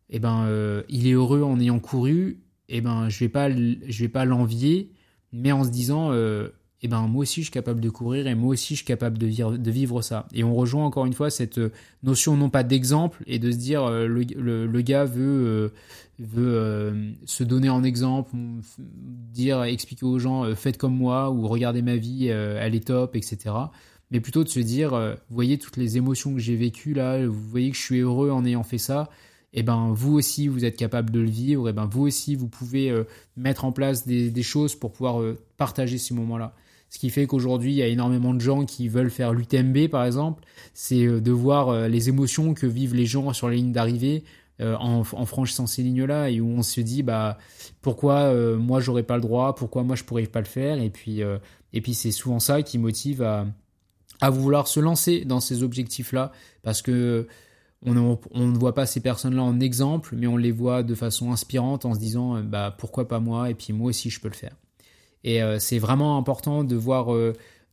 eh 0.09 0.19
ben 0.21 0.83
il 0.89 1.07
est 1.07 1.13
heureux 1.13 1.43
en 1.43 1.61
ayant 1.61 1.81
couru. 1.81 2.41
Eh 2.71 2.81
ben 2.81 3.11
je 3.11 3.19
vais 3.19 3.29
pas 3.29 3.51
je 3.51 4.01
vais 4.01 4.09
pas 4.09 4.25
l'envier 4.25 4.91
mais 5.33 5.53
en 5.53 5.65
se 5.65 5.71
disant 5.71 6.13
eh 6.83 6.89
ben 6.89 7.03
moi 7.09 7.23
aussi 7.23 7.41
je 7.41 7.47
suis 7.47 7.53
capable 7.53 7.81
de 7.81 7.91
courir 7.91 8.29
et 8.29 8.35
moi 8.37 8.51
aussi 8.51 8.75
je 8.75 8.79
suis 8.79 8.87
capable 8.87 9.19
de 9.19 9.27
vivre, 9.27 9.57
de 9.57 9.71
vivre 9.71 10.01
ça. 10.01 10.29
Et 10.33 10.45
on 10.45 10.55
rejoint 10.55 10.85
encore 10.85 11.07
une 11.07 11.13
fois 11.13 11.29
cette 11.29 11.59
euh, 11.59 11.73
notion 12.05 12.37
non 12.37 12.51
pas 12.51 12.63
d'exemple 12.63 13.23
et 13.27 13.41
de 13.41 13.51
se 13.51 13.57
dire 13.57 13.83
euh, 13.83 14.07
le, 14.07 14.67
le, 14.67 14.81
gars 14.83 15.05
veut, 15.05 15.47
euh, 15.47 15.69
veut 16.21 17.15
se 17.25 17.43
donner 17.43 17.69
en 17.69 17.83
exemple, 17.83 18.31
dire, 18.79 19.65
expliquer 19.65 20.07
aux 20.07 20.21
gens 20.21 20.55
faites 20.55 20.79
comme 20.79 20.97
moi 20.97 21.31
ou 21.31 21.49
regardez 21.49 21.83
ma 21.83 21.97
vie, 21.97 22.29
elle 22.29 22.75
est 22.75 22.87
top, 22.87 23.17
etc. 23.17 23.55
Mais 24.11 24.21
plutôt 24.21 24.45
de 24.45 24.49
se 24.49 24.61
dire, 24.61 24.91
vous 25.29 25.35
voyez 25.35 25.59
toutes 25.59 25.77
les 25.77 25.97
émotions 25.97 26.33
que 26.33 26.41
j'ai 26.41 26.57
vécues 26.57 26.95
là, 26.95 27.27
vous 27.27 27.49
voyez 27.51 27.71
que 27.71 27.77
je 27.77 27.83
suis 27.83 27.99
heureux 27.99 28.31
en 28.31 28.45
ayant 28.45 28.63
fait 28.63 28.79
ça 28.79 29.11
et 29.55 29.61
eh 29.61 29.63
ben 29.63 29.93
vous 29.95 30.13
aussi 30.13 30.47
vous 30.47 30.67
êtes 30.67 30.77
capable 30.77 31.11
de 31.11 31.21
le 31.21 31.31
vivre, 31.31 31.69
et 31.69 31.71
eh 31.71 31.73
ben 31.73 31.87
vous 31.87 32.03
aussi 32.03 32.35
vous 32.35 32.49
pouvez 32.49 32.95
mettre 33.37 33.65
en 33.65 33.73
place 33.73 34.07
des, 34.07 34.31
des 34.31 34.43
choses 34.43 34.75
pour 34.75 34.93
pouvoir 34.93 35.23
partager 35.57 35.97
ces 35.97 36.13
moments-là. 36.13 36.55
Ce 36.91 36.99
qui 36.99 37.11
fait 37.11 37.27
qu'aujourd'hui, 37.27 37.73
il 37.73 37.77
y 37.77 37.83
a 37.83 37.87
énormément 37.87 38.33
de 38.33 38.41
gens 38.41 38.65
qui 38.65 38.89
veulent 38.89 39.11
faire 39.11 39.33
l'UTMB, 39.33 39.89
par 39.89 40.05
exemple. 40.05 40.45
C'est 40.73 41.07
euh, 41.07 41.21
de 41.21 41.31
voir 41.31 41.69
euh, 41.69 41.89
les 41.89 42.09
émotions 42.09 42.55
que 42.55 42.67
vivent 42.67 42.95
les 42.95 43.07
gens 43.07 43.33
sur 43.33 43.49
la 43.49 43.57
ligne 43.57 43.73
d'arrivée 43.73 44.25
euh, 44.61 44.75
en, 44.77 45.05
franchissant 45.05 45.67
ces 45.67 45.83
lignes-là 45.83 46.31
et 46.31 46.41
où 46.41 46.49
on 46.49 46.63
se 46.63 46.81
dit, 46.81 47.03
bah, 47.03 47.39
pourquoi 47.83 48.35
moi 48.57 48.81
j'aurais 48.81 49.03
pas 49.03 49.17
le 49.17 49.23
droit, 49.23 49.55
pourquoi 49.55 49.85
moi 49.85 49.97
je 49.97 50.05
pourrais 50.05 50.27
pas 50.27 50.41
le 50.41 50.47
faire? 50.47 50.81
Et 50.81 50.91
puis, 50.91 51.21
et 51.73 51.81
puis 51.81 51.95
c'est 51.95 52.11
souvent 52.11 52.41
ça 52.41 52.63
qui 52.63 52.77
motive 52.77 53.23
à, 53.23 53.47
à 54.21 54.31
vouloir 54.31 54.67
se 54.67 54.81
lancer 54.81 55.25
dans 55.25 55.39
ces 55.39 55.63
objectifs-là 55.63 56.33
parce 56.63 56.83
que 56.83 57.29
on, 57.87 57.95
ne 57.95 58.59
voit 58.59 58.75
pas 58.75 58.87
ces 58.87 58.99
personnes-là 58.99 59.45
en 59.45 59.61
exemple, 59.61 60.17
mais 60.17 60.27
on 60.27 60.37
les 60.37 60.51
voit 60.51 60.83
de 60.83 60.97
façon 60.97 61.31
inspirante 61.31 61.85
en 61.85 61.95
se 61.95 62.01
disant 62.01 62.43
bah 62.43 62.75
pourquoi 62.77 63.07
pas 63.07 63.21
moi? 63.21 63.51
Et 63.51 63.55
puis 63.55 63.73
moi 63.73 63.91
aussi 63.91 64.11
je 64.11 64.21
peux 64.21 64.29
le 64.29 64.35
faire. 64.35 64.57
Et 65.25 65.41
c'est 65.59 65.79
vraiment 65.79 66.17
important 66.17 66.65
de 66.65 66.77
voir 66.77 67.09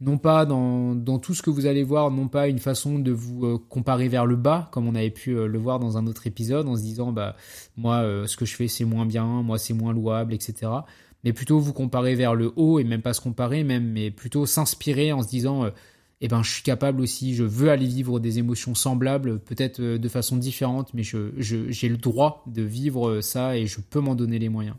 non 0.02 0.18
pas 0.18 0.46
dans, 0.46 1.20
tout 1.20 1.34
ce 1.34 1.42
que 1.42 1.50
vous 1.50 1.66
allez 1.66 1.84
voir, 1.84 2.12
non 2.12 2.28
pas 2.28 2.48
une 2.48 2.60
façon 2.60 3.00
de 3.00 3.12
vous 3.12 3.46
euh, 3.46 3.58
comparer 3.70 4.08
vers 4.08 4.26
le 4.26 4.36
bas, 4.36 4.70
comme 4.72 4.88
on 4.88 4.96
avait 4.96 5.10
pu 5.10 5.32
euh, 5.32 5.48
le 5.48 5.58
voir 5.58 5.80
dans 5.80 5.98
un 5.98 6.06
autre 6.06 6.28
épisode, 6.28 6.68
en 6.68 6.76
se 6.76 6.82
disant, 6.82 7.12
bah, 7.12 7.36
moi, 7.78 7.98
euh, 7.98 8.28
ce 8.28 8.36
que 8.36 8.46
je 8.46 8.56
fais, 8.56 8.68
c'est 8.68 8.84
moins 8.84 9.06
bien, 9.06 9.26
moi, 9.26 9.58
c'est 9.58 9.74
moins 9.74 9.94
louable, 9.94 10.34
etc. 10.34 10.72
Mais 11.24 11.32
plutôt 11.32 11.60
vous 11.60 11.74
comparer 11.74 12.16
vers 12.16 12.36
le 12.36 12.52
haut, 12.58 12.80
et 12.80 12.84
même 12.84 13.02
pas 13.02 13.14
se 13.14 13.22
comparer, 13.22 13.64
même, 13.64 13.90
mais 13.90 14.12
plutôt 14.12 14.46
s'inspirer 14.46 15.14
en 15.14 15.24
se 15.24 15.30
disant, 15.30 15.72
eh 16.22 16.28
ben, 16.28 16.44
je 16.44 16.52
suis 16.52 16.64
capable 16.64 17.02
aussi, 17.02 17.34
je 17.34 17.44
veux 17.44 17.70
aller 17.70 17.88
vivre 17.88 18.20
des 18.20 18.38
émotions 18.38 18.76
semblables, 18.76 19.40
peut-être 19.40 19.82
de 19.82 20.10
façon 20.10 20.36
différente, 20.38 20.94
mais 20.94 21.04
j'ai 21.04 21.32
je, 21.38 21.88
le 21.88 21.98
droit 21.98 22.44
de 22.48 22.62
vivre 22.62 23.22
ça 23.22 23.58
et 23.58 23.66
je 23.66 23.80
peux 23.80 24.02
m'en 24.02 24.14
donner 24.14 24.40
les 24.40 24.50
moyens. 24.50 24.76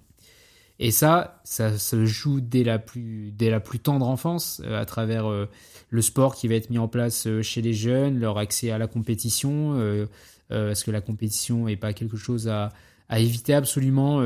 Et 0.78 0.90
ça, 0.90 1.40
ça 1.44 1.78
se 1.78 2.04
joue 2.04 2.40
dès 2.40 2.62
la 2.62 2.78
plus, 2.78 3.32
dès 3.32 3.50
la 3.50 3.60
plus 3.60 3.78
tendre 3.78 4.06
enfance, 4.06 4.60
euh, 4.64 4.78
à 4.78 4.84
travers 4.84 5.26
euh, 5.26 5.48
le 5.88 6.02
sport 6.02 6.34
qui 6.34 6.48
va 6.48 6.54
être 6.54 6.68
mis 6.68 6.78
en 6.78 6.88
place 6.88 7.26
euh, 7.26 7.40
chez 7.42 7.62
les 7.62 7.72
jeunes, 7.72 8.18
leur 8.18 8.36
accès 8.36 8.70
à 8.70 8.78
la 8.78 8.86
compétition, 8.86 9.76
parce 10.48 10.84
que 10.84 10.90
la 10.90 11.00
compétition 11.00 11.64
n'est 11.64 11.76
pas 11.76 11.92
quelque 11.92 12.16
chose 12.16 12.46
à, 12.46 12.72
à 13.08 13.18
éviter 13.18 13.52
absolument 13.54 14.22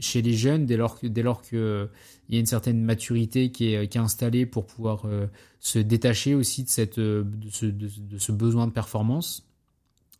chez 0.00 0.22
les 0.22 0.32
jeunes 0.32 0.66
dès 0.66 0.76
lors, 0.76 0.98
dès 1.02 1.22
lors 1.22 1.42
qu'il 1.42 1.88
il 2.28 2.34
y 2.34 2.38
a 2.38 2.40
une 2.40 2.46
certaine 2.46 2.82
maturité 2.82 3.52
qui 3.52 3.72
est, 3.72 3.86
qui 3.86 3.98
est 3.98 4.00
installée 4.00 4.44
pour 4.44 4.66
pouvoir 4.66 5.04
se 5.60 5.78
détacher 5.78 6.34
aussi 6.34 6.64
de, 6.64 6.68
cette, 6.68 6.98
de, 6.98 7.24
ce, 7.50 7.66
de, 7.66 7.88
de 7.96 8.18
ce 8.18 8.32
besoin 8.32 8.66
de 8.66 8.72
performance. 8.72 9.46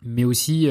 Mais 0.04 0.22
aussi 0.22 0.68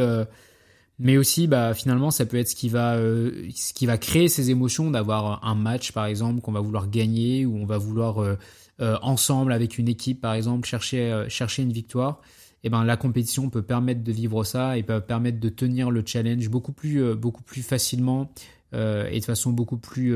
mais 0.99 1.17
aussi 1.17 1.47
bah 1.47 1.73
finalement 1.73 2.11
ça 2.11 2.25
peut 2.25 2.37
être 2.37 2.49
ce 2.49 2.55
qui 2.55 2.69
va 2.69 2.95
euh, 2.95 3.49
ce 3.53 3.73
qui 3.73 3.85
va 3.85 3.97
créer 3.97 4.29
ces 4.29 4.49
émotions 4.49 4.91
d'avoir 4.91 5.45
un 5.45 5.55
match 5.55 5.91
par 5.91 6.05
exemple 6.05 6.41
qu'on 6.41 6.53
va 6.53 6.61
vouloir 6.61 6.89
gagner 6.89 7.45
ou 7.45 7.57
on 7.57 7.65
va 7.65 7.77
vouloir 7.77 8.21
euh, 8.21 8.37
euh, 8.79 8.97
ensemble 9.01 9.51
avec 9.51 9.77
une 9.77 9.89
équipe 9.89 10.21
par 10.21 10.33
exemple 10.33 10.67
chercher 10.67 11.25
chercher 11.29 11.63
une 11.63 11.73
victoire. 11.73 12.21
Et 12.63 12.67
eh 12.67 12.71
ben 12.71 12.83
la 12.83 12.97
compétition 12.97 13.51
peut 13.51 13.61
permettre 13.61 14.03
de 14.03 14.11
vivre 14.11 14.43
ça 14.43 14.75
et 14.75 14.81
peut 14.81 14.99
permettre 14.99 15.39
de 15.39 15.49
tenir 15.49 15.91
le 15.91 16.01
challenge 16.03 16.49
beaucoup 16.49 16.71
plus 16.71 17.13
beaucoup 17.13 17.43
plus 17.43 17.61
facilement 17.61 18.31
et 18.73 19.19
de 19.19 19.23
façon 19.23 19.51
beaucoup 19.51 19.77
plus 19.77 20.15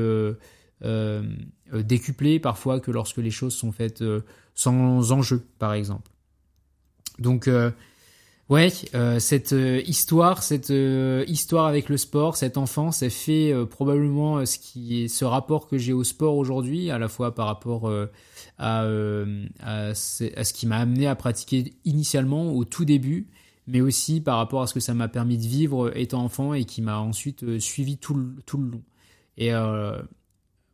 décuplée 1.72 2.40
parfois 2.40 2.80
que 2.80 2.90
lorsque 2.90 3.18
les 3.18 3.30
choses 3.30 3.54
sont 3.54 3.70
faites 3.70 4.02
sans 4.56 5.12
enjeu 5.12 5.46
par 5.60 5.74
exemple. 5.74 6.10
Donc 7.20 7.48
Ouais, 8.50 8.72
euh, 8.96 9.20
cette 9.20 9.52
euh, 9.52 9.80
histoire, 9.86 10.42
cette 10.42 10.72
euh, 10.72 11.24
histoire 11.28 11.66
avec 11.66 11.88
le 11.88 11.96
sport, 11.96 12.36
cet 12.36 12.56
enfant, 12.56 12.90
ça 12.90 13.08
fait 13.08 13.54
probablement 13.70 14.44
ce 14.44 14.58
qui 14.58 15.08
ce 15.08 15.24
rapport 15.24 15.68
que 15.68 15.78
j'ai 15.78 15.92
au 15.92 16.02
sport 16.02 16.36
aujourd'hui, 16.36 16.90
à 16.90 16.98
la 16.98 17.06
fois 17.06 17.32
par 17.32 17.46
rapport 17.46 17.88
à, 18.58 18.80
à, 18.80 19.94
ce 19.94 20.52
qui 20.52 20.66
m'a 20.66 20.78
amené 20.78 21.06
à 21.06 21.14
pratiquer 21.14 21.74
initialement 21.84 22.52
au 22.52 22.64
tout 22.64 22.84
début, 22.84 23.28
mais 23.68 23.80
aussi 23.80 24.20
par 24.20 24.38
rapport 24.38 24.62
à 24.62 24.66
ce 24.66 24.74
que 24.74 24.80
ça 24.80 24.94
m'a 24.94 25.06
permis 25.06 25.38
de 25.38 25.46
vivre 25.46 25.96
étant 25.96 26.24
enfant 26.24 26.52
et 26.52 26.64
qui 26.64 26.82
m'a 26.82 26.98
ensuite 26.98 27.60
suivi 27.60 27.98
tout 27.98 28.14
le, 28.14 28.34
tout 28.46 28.58
le 28.58 28.68
long. 28.68 28.82
Et 29.38 29.52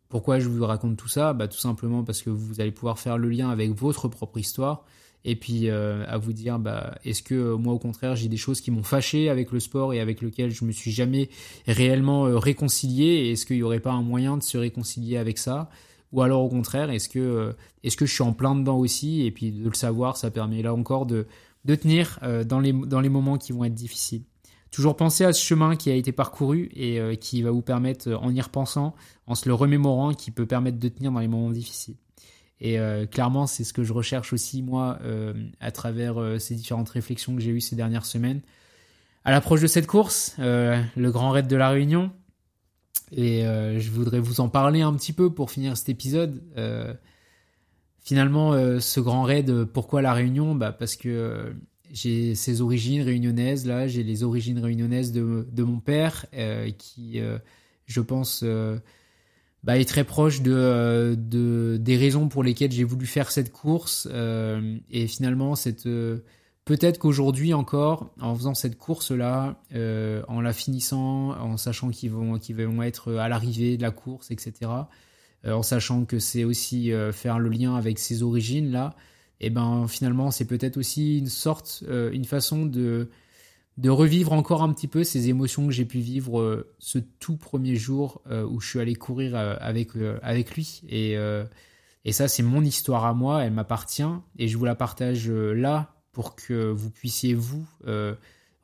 pourquoi 0.08 0.38
je 0.40 0.48
vous 0.48 0.64
raconte 0.64 0.96
tout 0.96 1.08
ça? 1.08 1.34
Bah, 1.34 1.46
Tout 1.46 1.58
simplement 1.58 2.04
parce 2.04 2.22
que 2.22 2.30
vous 2.30 2.58
allez 2.58 2.72
pouvoir 2.72 2.98
faire 2.98 3.18
le 3.18 3.28
lien 3.28 3.50
avec 3.50 3.70
votre 3.72 4.08
propre 4.08 4.38
histoire 4.38 4.86
et 5.26 5.34
puis 5.34 5.68
euh, 5.68 6.04
à 6.06 6.16
vous 6.16 6.32
dire 6.32 6.58
bah 6.58 6.94
est-ce 7.04 7.22
que 7.22 7.34
euh, 7.34 7.56
moi 7.56 7.74
au 7.74 7.78
contraire 7.78 8.14
j'ai 8.14 8.28
des 8.28 8.36
choses 8.36 8.60
qui 8.60 8.70
m'ont 8.70 8.84
fâché 8.84 9.28
avec 9.28 9.50
le 9.50 9.58
sport 9.58 9.92
et 9.92 10.00
avec 10.00 10.22
lequel 10.22 10.52
je 10.52 10.64
me 10.64 10.70
suis 10.70 10.92
jamais 10.92 11.28
réellement 11.66 12.26
euh, 12.26 12.38
réconcilié 12.38 13.32
est-ce 13.32 13.44
qu'il 13.44 13.56
n'y 13.56 13.62
aurait 13.64 13.80
pas 13.80 13.90
un 13.90 14.02
moyen 14.02 14.38
de 14.38 14.42
se 14.42 14.56
réconcilier 14.56 15.18
avec 15.18 15.36
ça? 15.36 15.68
Ou 16.12 16.22
alors 16.22 16.42
au 16.42 16.48
contraire 16.48 16.90
est-ce 16.90 17.08
que 17.08 17.54
est-ce 17.82 17.96
que 17.96 18.06
je 18.06 18.14
suis 18.14 18.22
en 18.22 18.32
plein 18.32 18.54
dedans 18.54 18.78
aussi? 18.78 19.26
Et 19.26 19.32
puis 19.32 19.50
de 19.50 19.68
le 19.68 19.74
savoir 19.74 20.16
ça 20.16 20.30
permet 20.30 20.62
là 20.62 20.72
encore 20.72 21.04
de 21.04 21.26
de 21.64 21.74
tenir 21.74 22.20
dans 22.46 22.60
les 22.60 22.72
dans 22.72 23.00
les 23.00 23.08
moments 23.08 23.36
qui 23.36 23.50
vont 23.52 23.64
être 23.64 23.74
difficiles. 23.74 24.22
Toujours 24.70 24.96
penser 24.96 25.24
à 25.24 25.32
ce 25.32 25.42
chemin 25.44 25.74
qui 25.74 25.90
a 25.90 25.94
été 25.94 26.12
parcouru 26.12 26.70
et 26.76 27.16
qui 27.20 27.42
va 27.42 27.50
vous 27.50 27.62
permettre 27.62 28.12
en 28.12 28.32
y 28.32 28.40
repensant 28.40 28.94
en 29.26 29.34
se 29.34 29.48
le 29.48 29.54
remémorant 29.54 30.14
qui 30.14 30.30
peut 30.30 30.46
permettre 30.46 30.78
de 30.78 30.88
tenir 30.88 31.10
dans 31.10 31.18
les 31.18 31.28
moments 31.28 31.50
difficiles 31.50 31.96
et 32.61 32.79
euh, 32.79 33.07
clairement, 33.07 33.47
c'est 33.47 33.64
ce 33.64 33.73
que 33.73 33.85
je 33.85 33.92
recherche 33.92 34.33
aussi, 34.33 34.62
moi, 34.62 34.99
euh, 35.03 35.35
à 35.61 35.71
travers 35.71 36.21
euh, 36.21 36.38
ces 36.38 36.55
différentes 36.55 36.88
réflexions 36.88 37.35
que 37.35 37.42
j'ai 37.42 37.51
eues 37.51 37.61
ces 37.61 37.77
dernières 37.77 38.07
semaines. 38.07 38.40
À 39.25 39.31
l'approche 39.31 39.61
de 39.61 39.66
cette 39.66 39.87
course, 39.87 40.37
le 40.38 41.11
Grand 41.11 41.31
Raid 41.33 41.49
de 41.49 41.57
la 41.57 41.71
Réunion, 41.71 42.12
et 43.11 43.42
je 43.42 43.90
voudrais 43.90 44.21
vous 44.21 44.40
en 44.40 44.49
parler 44.49 44.83
un 44.83 44.95
petit 44.95 45.12
peu 45.12 45.35
pour 45.35 45.51
finir 45.51 45.77
cet 45.77 45.88
épisode. 45.88 46.40
finalement, 47.99 48.53
ce 48.79 49.01
Grand 49.01 49.25
Raid, 49.25 49.64
pourquoi 49.64 50.01
la 50.01 50.12
Réunion? 50.12 50.55
Bah 50.55 50.71
Parce 50.71 50.95
que 50.95 51.57
j'ai 51.90 52.37
ses 52.37 52.61
origines 52.61 53.03
réunionnaises, 53.03 53.66
là, 53.66 53.88
j'ai 53.88 54.05
les 54.05 54.23
origines 54.23 54.61
réunionnaises 54.61 55.11
de, 55.11 55.45
de 55.51 55.62
mon 55.64 55.81
père, 55.81 56.27
qui, 56.79 57.21
je 57.87 58.01
pense 58.01 58.45
bah, 59.66 59.76
est 59.76 59.85
très 59.85 60.05
proche 60.05 60.42
de, 60.42 61.16
de, 61.18 61.76
des 61.76 61.96
raisons 61.96 62.29
pour 62.29 62.44
lesquelles 62.44 62.70
j'ai 62.70 62.85
voulu 62.85 63.05
faire 63.05 63.33
cette 63.33 63.52
course. 63.52 64.07
Euh, 64.12 64.79
et 64.92 65.09
finalement, 65.09 65.57
cette, 65.57 65.87
euh, 65.87 66.18
peut-être 66.64 67.00
qu'aujourd'hui 67.00 67.52
encore, 67.52 68.11
en 68.20 68.37
faisant 68.37 68.55
cette 68.55 68.79
course-là, 68.79 69.61
euh, 69.74 70.22
en 70.29 70.40
la 70.40 70.52
finissant, 70.52 71.31
en 71.31 71.57
sachant 71.57 71.90
qu'ils 71.90 72.12
vont, 72.12 72.38
qu'ils 72.38 72.55
vont 72.64 72.81
être 72.81 73.14
à 73.14 73.29
l'arrivée 73.29 73.76
de 73.76 73.83
la 73.83 73.90
course, 73.90 74.31
etc., 74.31 74.70
en 75.44 75.62
sachant 75.62 76.07
que 76.07 76.18
c'est 76.18 76.42
aussi 76.42 76.90
faire 77.12 77.38
le 77.38 77.48
lien 77.50 77.76
avec 77.76 78.00
ses 78.00 78.24
origines-là, 78.24 78.96
et 79.40 79.48
ben 79.48 79.87
finalement, 79.87 80.33
c'est 80.33 80.44
peut-être 80.44 80.76
aussi 80.76 81.18
une 81.18 81.29
sorte, 81.29 81.85
une 81.88 82.24
façon 82.24 82.66
de 82.66 83.11
de 83.76 83.90
revivre 83.90 84.32
encore 84.32 84.62
un 84.62 84.72
petit 84.72 84.88
peu 84.88 85.04
ces 85.04 85.28
émotions 85.28 85.66
que 85.66 85.72
j'ai 85.72 85.84
pu 85.84 85.98
vivre 85.98 86.40
euh, 86.40 86.74
ce 86.78 86.98
tout 86.98 87.36
premier 87.36 87.76
jour 87.76 88.22
euh, 88.30 88.46
où 88.46 88.60
je 88.60 88.68
suis 88.68 88.80
allé 88.80 88.94
courir 88.94 89.36
euh, 89.36 89.56
avec, 89.60 89.90
avec 90.22 90.54
lui. 90.54 90.82
Et, 90.88 91.16
et 92.04 92.12
ça, 92.12 92.28
c'est 92.28 92.42
mon 92.42 92.62
histoire 92.62 93.04
à 93.04 93.14
moi, 93.14 93.44
elle 93.44 93.52
m'appartient, 93.52 94.02
et 94.38 94.48
je 94.48 94.56
vous 94.56 94.64
la 94.64 94.74
partage 94.74 95.28
là 95.28 95.94
pour 96.12 96.36
que 96.36 96.70
vous 96.70 96.90
puissiez, 96.90 97.34
vous, 97.34 97.66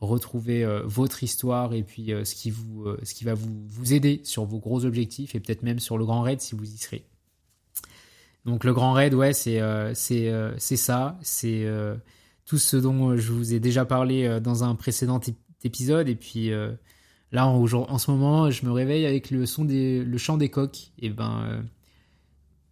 retrouver 0.00 0.66
votre 0.84 1.22
histoire 1.22 1.74
et 1.74 1.84
puis 1.84 2.12
ce, 2.24 2.34
qui 2.34 2.50
vous, 2.50 2.86
ce 3.02 3.14
qui 3.14 3.24
va 3.24 3.34
vous, 3.34 3.64
vous 3.68 3.92
aider 3.92 4.20
sur 4.24 4.44
vos 4.44 4.58
gros 4.58 4.84
objectifs 4.84 5.34
et 5.34 5.40
peut-être 5.40 5.62
même 5.62 5.78
sur 5.78 5.98
le 5.98 6.04
grand 6.04 6.22
raid 6.22 6.40
si 6.40 6.54
vous 6.54 6.64
y 6.64 6.76
serez. 6.76 7.04
Donc 8.44 8.64
le 8.64 8.72
grand 8.72 8.92
raid, 8.92 9.14
ouais, 9.14 9.32
c'est 9.32 9.60
c'est 9.94 10.76
ça, 10.76 11.18
c'est 11.22 11.66
tout 12.44 12.58
ce 12.58 12.76
dont 12.76 13.10
euh, 13.10 13.16
je 13.16 13.32
vous 13.32 13.54
ai 13.54 13.60
déjà 13.60 13.84
parlé 13.84 14.26
euh, 14.26 14.40
dans 14.40 14.64
un 14.64 14.74
précédent 14.74 15.20
épisode. 15.64 16.08
Et 16.08 16.14
puis 16.14 16.50
euh, 16.50 16.72
là, 17.30 17.46
en, 17.46 17.64
en, 17.64 17.98
ce 17.98 18.10
moment, 18.10 18.50
je 18.50 18.64
me 18.66 18.72
réveille 18.72 19.06
avec 19.06 19.30
le 19.30 19.46
son 19.46 19.64
des, 19.64 20.04
le 20.04 20.18
chant 20.18 20.36
des 20.36 20.48
coqs. 20.48 20.92
Et 20.98 21.10
ben, 21.10 21.64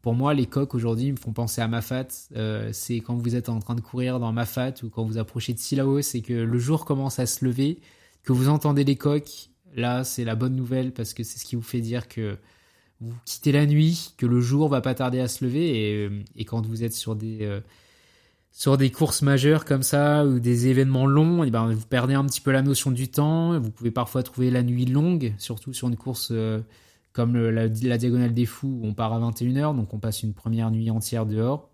pour 0.02 0.14
moi, 0.14 0.34
les 0.34 0.46
coqs 0.46 0.74
aujourd'hui 0.74 1.12
me 1.12 1.16
font 1.16 1.32
penser 1.32 1.60
à 1.60 1.68
Mafat. 1.68 2.08
c'est 2.72 2.96
quand 2.96 3.16
vous 3.16 3.36
êtes 3.36 3.48
en 3.48 3.58
train 3.60 3.74
de 3.74 3.80
courir 3.80 4.18
dans 4.18 4.32
Mafat 4.32 4.74
ou 4.82 4.88
quand 4.88 5.04
vous 5.04 5.18
approchez 5.18 5.52
de 5.52 5.58
Silaos 5.58 6.14
et 6.14 6.22
que 6.22 6.32
le 6.32 6.58
jour 6.58 6.84
commence 6.84 7.18
à 7.18 7.26
se 7.26 7.44
lever, 7.44 7.80
que 8.22 8.32
vous 8.32 8.48
entendez 8.48 8.84
les 8.84 8.96
coqs. 8.96 9.50
Là, 9.76 10.02
c'est 10.02 10.24
la 10.24 10.34
bonne 10.34 10.56
nouvelle 10.56 10.92
parce 10.92 11.14
que 11.14 11.22
c'est 11.22 11.38
ce 11.38 11.44
qui 11.44 11.54
vous 11.54 11.62
fait 11.62 11.80
dire 11.80 12.08
que 12.08 12.36
vous 13.00 13.14
quittez 13.24 13.52
la 13.52 13.66
nuit, 13.66 14.14
que 14.16 14.26
le 14.26 14.40
jour 14.40 14.68
va 14.68 14.80
pas 14.80 14.94
tarder 14.94 15.20
à 15.20 15.28
se 15.28 15.44
lever. 15.44 16.10
Et 16.34 16.44
quand 16.44 16.66
vous 16.66 16.82
êtes 16.82 16.92
sur 16.92 17.14
des 17.14 17.60
sur 18.52 18.76
des 18.76 18.90
courses 18.90 19.22
majeures 19.22 19.64
comme 19.64 19.82
ça 19.82 20.26
ou 20.26 20.40
des 20.40 20.66
événements 20.68 21.06
longs, 21.06 21.44
eh 21.44 21.50
ben 21.50 21.72
vous 21.72 21.86
perdez 21.86 22.14
un 22.14 22.24
petit 22.24 22.40
peu 22.40 22.50
la 22.50 22.62
notion 22.62 22.90
du 22.90 23.08
temps. 23.08 23.58
Vous 23.58 23.70
pouvez 23.70 23.90
parfois 23.90 24.22
trouver 24.22 24.50
la 24.50 24.62
nuit 24.62 24.86
longue, 24.86 25.34
surtout 25.38 25.72
sur 25.72 25.88
une 25.88 25.96
course 25.96 26.28
euh, 26.32 26.60
comme 27.12 27.36
la, 27.36 27.68
diagonale 27.68 28.34
des 28.34 28.46
fous 28.46 28.80
où 28.82 28.86
on 28.86 28.94
part 28.94 29.12
à 29.12 29.20
21h, 29.20 29.76
donc 29.76 29.94
on 29.94 29.98
passe 29.98 30.22
une 30.22 30.34
première 30.34 30.70
nuit 30.70 30.90
entière 30.90 31.26
dehors. 31.26 31.70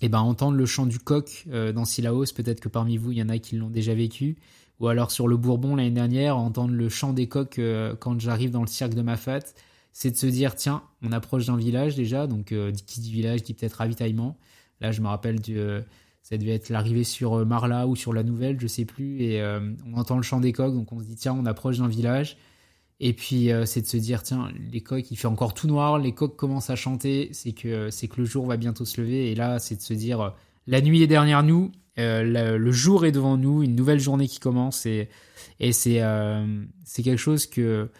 Et 0.00 0.06
eh 0.06 0.08
ben 0.08 0.18
entendre 0.18 0.56
le 0.56 0.66
chant 0.66 0.86
du 0.86 0.98
coq 0.98 1.44
euh, 1.52 1.72
dans 1.72 1.84
Silaos, 1.84 2.32
peut-être 2.34 2.58
que 2.58 2.68
parmi 2.68 2.96
vous 2.96 3.12
il 3.12 3.18
y 3.18 3.22
en 3.22 3.28
a 3.28 3.38
qui 3.38 3.56
l'ont 3.56 3.70
déjà 3.70 3.94
vécu, 3.94 4.36
ou 4.80 4.88
alors 4.88 5.12
sur 5.12 5.28
le 5.28 5.36
Bourbon 5.36 5.76
l'année 5.76 5.92
dernière, 5.92 6.36
entendre 6.36 6.74
le 6.74 6.88
chant 6.88 7.12
des 7.12 7.28
coqs 7.28 7.60
euh, 7.60 7.94
quand 7.94 8.18
j'arrive 8.18 8.50
dans 8.50 8.62
le 8.62 8.66
cirque 8.66 8.94
de 8.94 9.02
Mafat, 9.02 9.54
c'est 9.92 10.10
de 10.10 10.16
se 10.16 10.26
dire 10.26 10.56
tiens, 10.56 10.82
on 11.02 11.12
approche 11.12 11.46
d'un 11.46 11.56
village 11.56 11.94
déjà, 11.94 12.26
donc 12.26 12.46
qui 12.86 13.00
dit 13.00 13.12
village 13.12 13.44
dit 13.44 13.54
peut-être 13.54 13.74
ravitaillement. 13.74 14.36
Là, 14.82 14.90
je 14.90 15.00
me 15.00 15.06
rappelle 15.06 15.40
du, 15.40 15.58
euh, 15.58 15.80
ça 16.22 16.36
devait 16.36 16.54
être 16.54 16.68
l'arrivée 16.68 17.04
sur 17.04 17.38
euh, 17.38 17.44
Marla 17.44 17.86
ou 17.86 17.96
sur 17.96 18.12
la 18.12 18.24
Nouvelle, 18.24 18.60
je 18.60 18.66
sais 18.66 18.84
plus, 18.84 19.22
et 19.22 19.40
euh, 19.40 19.60
on 19.86 19.96
entend 19.96 20.16
le 20.16 20.22
chant 20.22 20.40
des 20.40 20.52
coqs, 20.52 20.74
donc 20.74 20.92
on 20.92 20.98
se 20.98 21.04
dit 21.04 21.16
tiens, 21.16 21.34
on 21.38 21.46
approche 21.46 21.78
d'un 21.78 21.88
village. 21.88 22.36
Et 23.00 23.14
puis 23.14 23.50
c'est 23.64 23.80
de 23.80 23.86
se 23.86 23.96
dire 23.96 24.22
tiens, 24.22 24.48
les 24.70 24.80
coqs, 24.80 25.10
il 25.10 25.16
fait 25.16 25.26
encore 25.26 25.54
tout 25.54 25.66
noir, 25.66 25.98
les 25.98 26.12
coqs 26.12 26.36
commencent 26.36 26.70
à 26.70 26.76
chanter, 26.76 27.30
c'est 27.32 27.50
que 27.50 27.90
c'est 27.90 28.06
que 28.06 28.20
le 28.20 28.24
jour 28.24 28.46
va 28.46 28.56
bientôt 28.56 28.84
se 28.84 29.00
lever. 29.00 29.32
Et 29.32 29.34
là, 29.34 29.58
c'est 29.58 29.74
de 29.74 29.80
se 29.80 29.92
dire 29.92 30.36
la 30.68 30.80
nuit 30.80 31.02
est 31.02 31.08
derrière 31.08 31.42
nous 31.42 31.72
le, 31.96 32.70
jour 32.70 33.04
est 33.04 33.10
devant 33.10 33.36
nous, 33.36 33.64
une 33.64 33.74
nouvelle 33.74 33.98
journée 33.98 34.28
qui 34.28 34.38
commence 34.38 34.86
et, 34.86 35.08
c'est 35.72 35.98
quelque 37.02 37.16
chose 37.16 37.46
que 37.46 37.90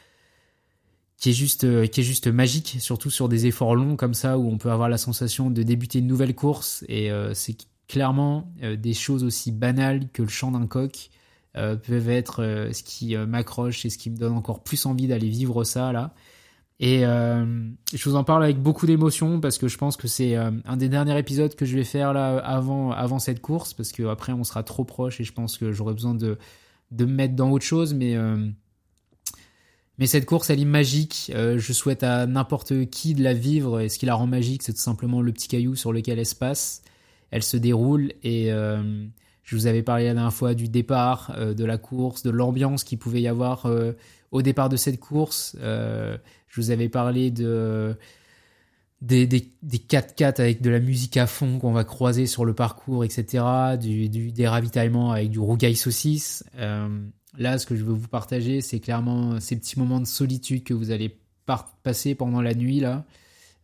qui 1.23 1.31
est 1.31 1.35
juste 1.35 1.91
qui 1.91 2.01
est 2.01 2.05
juste 2.05 2.27
magique, 2.27 2.77
surtout 2.81 3.11
sur 3.11 3.29
des 3.29 3.47
efforts 3.47 3.77
longs 3.77 3.97
comme 3.97 4.15
ça 4.15 4.39
où 4.39 4.51
on 4.51 4.59
peut 4.59 4.73
avoir 4.73 4.89
la 4.89 4.99
sensation 4.99 5.51
de 5.51 5.63
débuter 5.63 6.01
une 6.01 6.09
nouvelle 6.09 6.35
course 6.35 6.85
et 6.89 7.11
c'est 7.33 7.57
clairement 7.87 8.53
des 8.61 8.93
choses 8.93 9.23
aussi 9.23 9.53
banales 9.53 10.09
que 10.13 10.23
le 10.23 10.29
chant 10.29 10.51
d'un 10.51 10.67
coq 10.67 11.11
euh, 11.59 11.77
peuvent 11.77 12.09
être 12.09 12.43
euh, 12.43 12.73
ce 12.73 12.83
qui 12.83 13.15
euh, 13.15 13.27
m'accroche 13.27 13.85
et 13.85 13.91
ce 13.91 13.99
qui 13.99 14.09
me 14.09 14.17
donne 14.17 14.33
encore 14.33 14.63
plus 14.63 14.87
envie 14.87 15.07
d'aller 15.07 15.29
vivre 15.29 15.65
ça 15.65 15.93
là. 15.93 16.15
Et 16.81 17.03
je 17.03 18.09
vous 18.09 18.17
en 18.17 18.25
parle 18.25 18.43
avec 18.43 18.61
beaucoup 18.61 18.87
d'émotion 18.87 19.39
parce 19.39 19.57
que 19.57 19.69
je 19.69 19.79
pense 19.79 19.97
que 19.97 20.09
c'est 20.09 20.35
un 20.35 20.77
des 20.77 20.89
derniers 20.89 21.17
épisodes 21.17 21.55
que 21.55 21.65
je 21.65 21.77
vais 21.77 21.85
faire 21.85 22.13
là 22.13 22.39
avant, 22.39 22.91
avant 22.91 23.21
cette 23.21 23.41
course 23.41 23.73
parce 23.73 23.93
que 23.93 24.03
après 24.09 24.33
on 24.33 24.43
sera 24.43 24.65
trop 24.65 24.85
proche 24.85 25.21
et 25.21 25.25
je 25.25 25.33
pense 25.33 25.59
que 25.59 25.71
j'aurai 25.71 25.95
besoin 25.95 26.15
de, 26.15 26.39
de 26.91 27.05
me 27.05 27.13
mettre 27.13 27.37
dans 27.37 27.53
autre 27.53 27.65
chose. 27.65 27.95
Mais, 27.95 28.17
mais 29.99 30.07
cette 30.07 30.27
course, 30.27 30.51
elle 30.51 30.61
est 30.61 30.65
magique. 30.65 31.31
je 31.35 31.73
souhaite 31.73 32.03
à 32.03 32.27
n'importe 32.27 32.87
qui 32.91 33.15
de 33.15 33.23
la 33.23 33.35
vivre 33.35 33.81
et 33.81 33.89
ce 33.89 33.99
qui 33.99 34.07
la 34.07 34.15
rend 34.15 34.27
magique, 34.27 34.63
c'est 34.63 34.73
tout 34.73 34.81
simplement 34.81 35.21
le 35.21 35.33
petit 35.33 35.49
caillou 35.49 35.77
sur 35.77 35.93
lequel 35.93 36.19
elle 36.19 36.27
se 36.27 36.35
passe. 36.35 36.83
Elle 37.31 37.43
se 37.43 37.57
déroule 37.57 38.13
et 38.23 38.51
je 39.43 39.57
vous 39.57 39.67
avais 39.67 39.83
parlé 39.83 40.05
la 40.05 40.15
dernière 40.15 40.33
fois 40.33 40.55
du 40.55 40.69
départ, 40.69 41.33
euh, 41.37 41.55
de 41.55 41.65
la 41.65 41.79
course, 41.79 42.23
de 42.23 42.31
l'ambiance 42.31 42.85
qu'il 42.85 42.99
pouvait 42.99 43.21
y 43.21 43.29
avoir 43.29 43.67
euh, 43.67 43.93
au 44.31 44.43
départ 44.43 44.69
de 44.69 44.77
cette 44.77 45.01
course. 45.01 45.57
Euh, 45.61 46.17
je 46.49 46.61
vous 46.61 46.71
avais 46.71 46.89
parlé 46.89 47.31
de 47.31 47.97
des, 49.01 49.27
des, 49.27 49.53
des 49.63 49.79
4x4 49.79 50.41
avec 50.41 50.63
de 50.63 50.71
la 50.71 50.79
musique 50.79 51.17
à 51.17 51.27
fond 51.27 51.59
qu'on 51.59 51.73
va 51.73 51.83
croiser 51.83 52.27
sur 52.27 52.45
le 52.45 52.55
parcours, 52.55 53.05
etc. 53.05 53.45
Du, 53.81 54.09
du 54.09 54.31
des 54.31 54.47
ravitaillements 54.47 55.11
avec 55.11 55.31
du 55.31 55.41
rougail 55.41 55.75
saucisse. 55.75 56.45
Là, 57.39 57.59
ce 57.59 57.67
que 57.67 57.77
je 57.77 57.85
veux 57.85 57.95
vous 57.95 58.09
partager, 58.09 58.61
c'est 58.61 58.81
clairement 58.81 59.41
ces 59.41 59.57
petits 59.57 59.79
moments 59.79 60.01
de 60.01 60.07
solitude 60.07 60.65
que 60.65 60.75
vous 60.75 60.91
allez 60.91 61.19
passer 61.83 62.15
pendant 62.15 62.41
la 62.41 62.55
nuit 62.55 62.81
là 62.81 63.05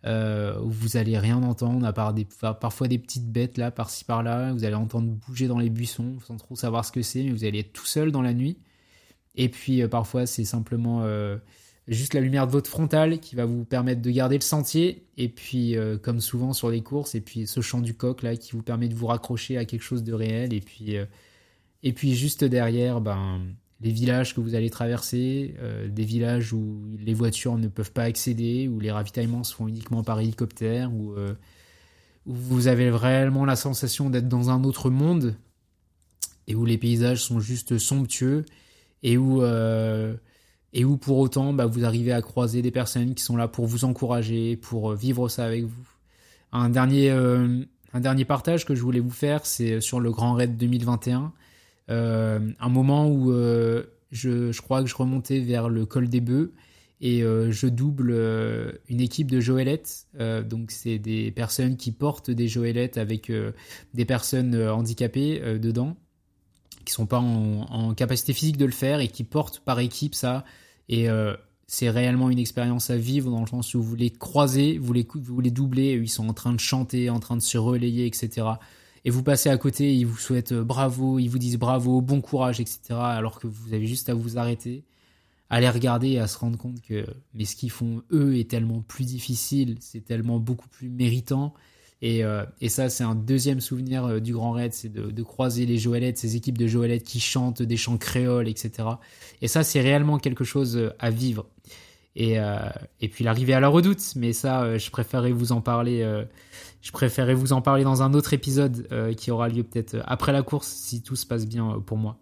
euh, 0.07 0.59
où 0.61 0.70
vous 0.70 0.96
allez 0.96 1.18
rien 1.18 1.42
entendre 1.42 1.85
à 1.85 1.92
part 1.92 2.14
des, 2.14 2.26
parfois 2.61 2.87
des 2.87 2.98
petites 2.98 3.31
bêtes 3.31 3.59
là 3.59 3.70
par-ci 3.70 4.04
par-là. 4.04 4.52
Vous 4.52 4.64
allez 4.64 4.76
entendre 4.76 5.09
bouger 5.09 5.48
dans 5.48 5.59
les 5.59 5.70
buissons 5.70 6.18
sans 6.26 6.37
trop 6.37 6.54
savoir 6.54 6.85
ce 6.85 6.92
que 6.92 7.02
c'est, 7.02 7.22
mais 7.24 7.31
vous 7.31 7.44
allez 7.44 7.61
être 7.61 7.72
tout 7.72 7.87
seul 7.87 8.12
dans 8.12 8.22
la 8.22 8.33
nuit. 8.33 8.59
Et 9.35 9.48
puis 9.48 9.83
euh, 9.83 9.88
parfois 9.88 10.26
c'est 10.26 10.44
simplement 10.44 11.02
euh, 11.02 11.37
juste 11.88 12.14
la 12.14 12.20
lumière 12.20 12.46
de 12.46 12.52
votre 12.52 12.70
frontale 12.70 13.18
qui 13.18 13.35
va 13.35 13.44
vous 13.44 13.64
permettre 13.64 14.00
de 14.00 14.11
garder 14.11 14.37
le 14.37 14.42
sentier. 14.42 15.04
Et 15.16 15.28
puis 15.28 15.74
comme 16.02 16.20
souvent 16.20 16.52
sur 16.52 16.70
les 16.70 16.83
courses, 16.83 17.16
et 17.16 17.20
puis 17.20 17.46
ce 17.46 17.61
chant 17.61 17.81
du 17.81 17.94
coq 17.94 18.22
là 18.22 18.37
qui 18.37 18.52
vous 18.52 18.62
permet 18.62 18.88
de 18.88 18.94
vous 18.94 19.07
raccrocher 19.09 19.59
à 19.59 19.64
quelque 19.64 19.83
chose 19.83 20.04
de 20.04 20.12
réel. 20.12 20.52
Et 20.52 20.61
puis 20.61 20.96
et 21.82 21.92
puis 21.92 22.14
juste 22.14 22.44
derrière, 22.44 23.00
ben 23.00 23.40
les 23.80 23.90
villages 23.90 24.34
que 24.34 24.40
vous 24.40 24.54
allez 24.54 24.70
traverser, 24.70 25.54
euh, 25.60 25.88
des 25.88 26.04
villages 26.04 26.52
où 26.52 26.82
les 26.98 27.14
voitures 27.14 27.58
ne 27.58 27.68
peuvent 27.68 27.92
pas 27.92 28.04
accéder, 28.04 28.68
où 28.68 28.80
les 28.80 28.90
ravitaillements 28.90 29.44
se 29.44 29.54
font 29.54 29.68
uniquement 29.68 30.02
par 30.02 30.18
hélicoptère, 30.18 30.92
où, 30.92 31.12
euh, 31.12 31.34
où 32.26 32.34
vous 32.34 32.66
avez 32.66 32.90
vraiment 32.90 33.44
la 33.44 33.56
sensation 33.56 34.10
d'être 34.10 34.28
dans 34.28 34.50
un 34.50 34.64
autre 34.64 34.90
monde, 34.90 35.36
et 36.48 36.54
où 36.54 36.64
les 36.64 36.78
paysages 36.78 37.22
sont 37.22 37.38
juste 37.38 37.78
somptueux, 37.78 38.44
et 39.04 39.16
où, 39.16 39.42
euh, 39.42 40.16
et 40.72 40.84
où 40.84 40.96
pour 40.96 41.18
autant 41.18 41.52
bah, 41.52 41.66
vous 41.66 41.84
arrivez 41.84 42.12
à 42.12 42.20
croiser 42.20 42.62
des 42.62 42.72
personnes 42.72 43.14
qui 43.14 43.22
sont 43.22 43.36
là 43.36 43.46
pour 43.46 43.66
vous 43.66 43.84
encourager, 43.84 44.56
pour 44.56 44.92
vivre 44.94 45.28
ça 45.28 45.44
avec 45.44 45.64
vous. 45.64 45.88
Un 46.50 46.70
dernier, 46.70 47.10
un 47.10 48.00
dernier 48.00 48.24
partage 48.24 48.64
que 48.64 48.74
je 48.74 48.82
voulais 48.82 49.00
vous 49.00 49.10
faire, 49.10 49.44
c'est 49.46 49.80
sur 49.80 50.00
le 50.00 50.10
Grand 50.10 50.32
Raid 50.32 50.56
2021. 50.56 51.32
Euh, 51.90 52.51
un 52.61 52.68
moment 52.68 53.09
où 53.09 53.33
euh, 53.33 53.85
je, 54.11 54.59
crois 54.61 54.83
que 54.83 54.88
je 54.88 54.94
remontais 54.94 55.40
vers 55.40 55.68
le 55.68 55.87
col 55.87 56.09
des 56.09 56.20
bœufs 56.20 56.53
et 57.01 57.22
euh, 57.22 57.51
je 57.53 57.66
double 57.66 58.12
une 58.88 59.01
équipe 59.01 59.31
de 59.31 59.40
joëlettes. 59.40 60.07
donc 60.48 60.70
c'est 60.70 60.98
des 60.98 61.31
personnes 61.31 61.77
qui 61.77 61.92
portent 61.92 62.31
des 62.31 62.48
joëlettes 62.48 62.98
avec 62.98 63.33
des 63.94 64.05
personnes 64.05 64.57
handicapées 64.57 65.59
dedans, 65.59 65.96
qui 66.85 66.92
sont 66.92 67.07
pas 67.07 67.20
en, 67.20 67.94
capacité 67.94 68.33
physique 68.33 68.57
de 68.57 68.66
le 68.66 68.72
faire 68.72 69.01
et 69.01 69.09
qui 69.09 69.24
portent 69.24 69.61
par 69.61 69.79
équipe 69.81 70.14
ça. 70.14 70.44
Et 70.88 71.07
c'est 71.68 71.90
réellement 71.90 72.31
une 72.31 72.38
expérience 72.38 72.90
à 72.90 72.96
vivre 72.96 73.31
dans 73.31 73.42
le 73.42 73.46
sens 73.46 73.74
où 73.74 73.83
vous 73.83 73.94
les 73.94 74.11
croisez, 74.11 74.79
vous 74.79 74.92
les 74.92 75.51
doublez, 75.51 75.92
ils 75.92 76.09
sont 76.09 76.29
en 76.29 76.35
train 76.35 76.53
de 76.53 76.61
chanter, 76.61 77.11
en 77.11 77.20
train 77.20 77.37
de 77.37 77.42
se 77.42 77.59
relayer, 77.59 78.07
etc 78.07 78.57
et 79.04 79.11
vous 79.11 79.22
passez 79.22 79.48
à 79.48 79.56
côté, 79.56 79.94
ils 79.94 80.06
vous 80.06 80.16
souhaitent 80.16 80.52
euh, 80.52 80.64
bravo, 80.64 81.18
ils 81.18 81.28
vous 81.28 81.38
disent 81.38 81.58
bravo, 81.58 82.00
bon 82.00 82.20
courage, 82.20 82.61
etc. 82.61 82.80
Alors 82.90 83.40
que 83.40 83.46
vous 83.46 83.74
avez 83.74 83.87
juste 83.87 84.08
à 84.08 84.14
vous 84.14 84.38
arrêter, 84.38 84.84
à 85.50 85.61
les 85.61 85.70
regarder 85.70 86.08
et 86.11 86.18
à 86.18 86.26
se 86.26 86.38
rendre 86.38 86.58
compte 86.58 86.80
que 86.82 87.06
mais 87.34 87.44
ce 87.44 87.56
qu'ils 87.56 87.70
font 87.70 88.02
eux 88.12 88.37
est 88.37 88.50
tellement 88.50 88.82
plus 88.82 89.04
difficile, 89.04 89.76
c'est 89.80 90.04
tellement 90.04 90.38
beaucoup 90.38 90.68
plus 90.68 90.88
méritant. 90.88 91.54
Et, 92.00 92.22
euh, 92.22 92.44
et 92.61 92.68
ça, 92.68 92.90
c'est 92.90 93.02
un 93.02 93.16
deuxième 93.16 93.61
souvenir 93.61 94.04
euh, 94.04 94.20
du 94.20 94.32
Grand 94.32 94.52
Raid, 94.52 94.72
c'est 94.72 94.88
de, 94.92 95.11
de, 95.11 95.22
croiser 95.24 95.66
les 95.66 95.78
Joëlettes, 95.78 96.16
ces 96.16 96.37
équipes 96.37 96.56
de 96.56 96.68
Joëlettes 96.68 97.02
qui 97.02 97.18
chantent 97.18 97.61
des 97.61 97.76
chants 97.76 97.98
créoles, 97.98 98.46
etc. 98.46 98.88
Et 99.42 99.48
ça, 99.48 99.64
c'est 99.64 99.80
réellement 99.80 100.18
quelque 100.18 100.44
chose 100.44 100.92
à 101.00 101.11
vivre. 101.11 101.46
Et, 102.20 102.40
euh, 102.40 102.59
et 103.00 103.09
puis 103.09 103.22
l'arrivée 103.22 103.54
à 103.54 103.61
la 103.61 103.68
redoute, 103.68 104.02
mais 104.16 104.33
ça, 104.33 104.76
je 104.76 104.90
préférerais 104.90 105.31
vous 105.31 105.52
en 105.52 105.61
parler 105.61 106.02
je 106.81 106.92
préférerais 106.92 107.35
vous 107.35 107.52
en 107.52 107.61
parler 107.61 107.85
dans 107.85 108.02
un 108.02 108.14
autre 108.14 108.33
épisode 108.33 108.87
euh, 108.92 109.12
qui 109.12 109.31
aura 109.31 109.48
lieu 109.48 109.62
peut-être 109.62 109.96
après 110.07 110.33
la 110.33 110.42
course 110.42 110.68
si 110.68 111.02
tout 111.02 111.16
se 111.16 111.26
passe 111.26 111.46
bien 111.46 111.70
euh, 111.70 111.78
pour 111.78 111.96
moi. 111.96 112.16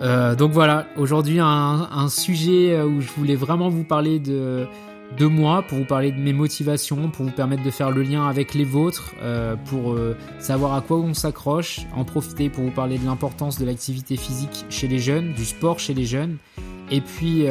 Euh, 0.00 0.34
donc 0.34 0.52
voilà, 0.52 0.86
aujourd'hui 0.96 1.38
un, 1.38 1.46
un, 1.90 2.08
sujet 2.08 2.80
où 2.82 3.00
je 3.00 3.10
voulais 3.12 3.34
vraiment 3.34 3.68
vous 3.68 3.84
parler 3.84 4.18
de, 4.18 4.66
de 5.18 5.26
moi, 5.26 5.62
pour 5.62 5.78
vous 5.78 5.84
parler 5.84 6.12
de 6.12 6.18
mes 6.18 6.32
motivations, 6.32 7.10
pour 7.10 7.24
vous 7.24 7.32
permettre 7.32 7.62
de 7.62 7.70
faire 7.70 7.90
le 7.90 8.02
lien 8.02 8.26
avec 8.26 8.54
les 8.54 8.64
vôtres, 8.64 9.14
pour 9.66 9.98
savoir 10.38 10.74
à 10.74 10.80
quoi 10.80 10.98
on 10.98 11.12
s'accroche, 11.12 11.80
en 11.94 12.04
profiter 12.04 12.48
pour 12.48 12.64
vous 12.64 12.70
parler 12.70 12.98
de 12.98 13.04
l'importance 13.04 13.58
de 13.58 13.66
l'activité 13.66 14.16
physique 14.16 14.64
chez 14.70 14.88
les 14.88 14.98
jeunes, 14.98 15.34
du 15.34 15.44
sport 15.44 15.78
chez 15.78 15.92
les 15.92 16.06
jeunes, 16.06 16.38
et 16.90 17.02
puis 17.02 17.44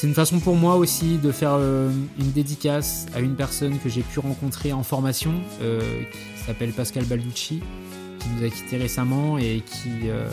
c'est 0.00 0.06
une 0.06 0.14
façon 0.14 0.40
pour 0.40 0.56
moi 0.56 0.76
aussi 0.76 1.18
de 1.18 1.30
faire 1.30 1.56
euh, 1.58 1.90
une 2.18 2.30
dédicace 2.32 3.04
à 3.14 3.20
une 3.20 3.34
personne 3.34 3.78
que 3.80 3.90
j'ai 3.90 4.00
pu 4.00 4.18
rencontrer 4.18 4.72
en 4.72 4.82
formation, 4.82 5.34
euh, 5.60 5.82
qui 6.10 6.42
s'appelle 6.42 6.72
Pascal 6.72 7.04
Balducci, 7.04 7.60
qui 8.18 8.26
nous 8.34 8.46
a 8.46 8.48
quitté 8.48 8.78
récemment 8.78 9.36
et 9.36 9.62
qui, 9.66 10.08
euh, 10.08 10.26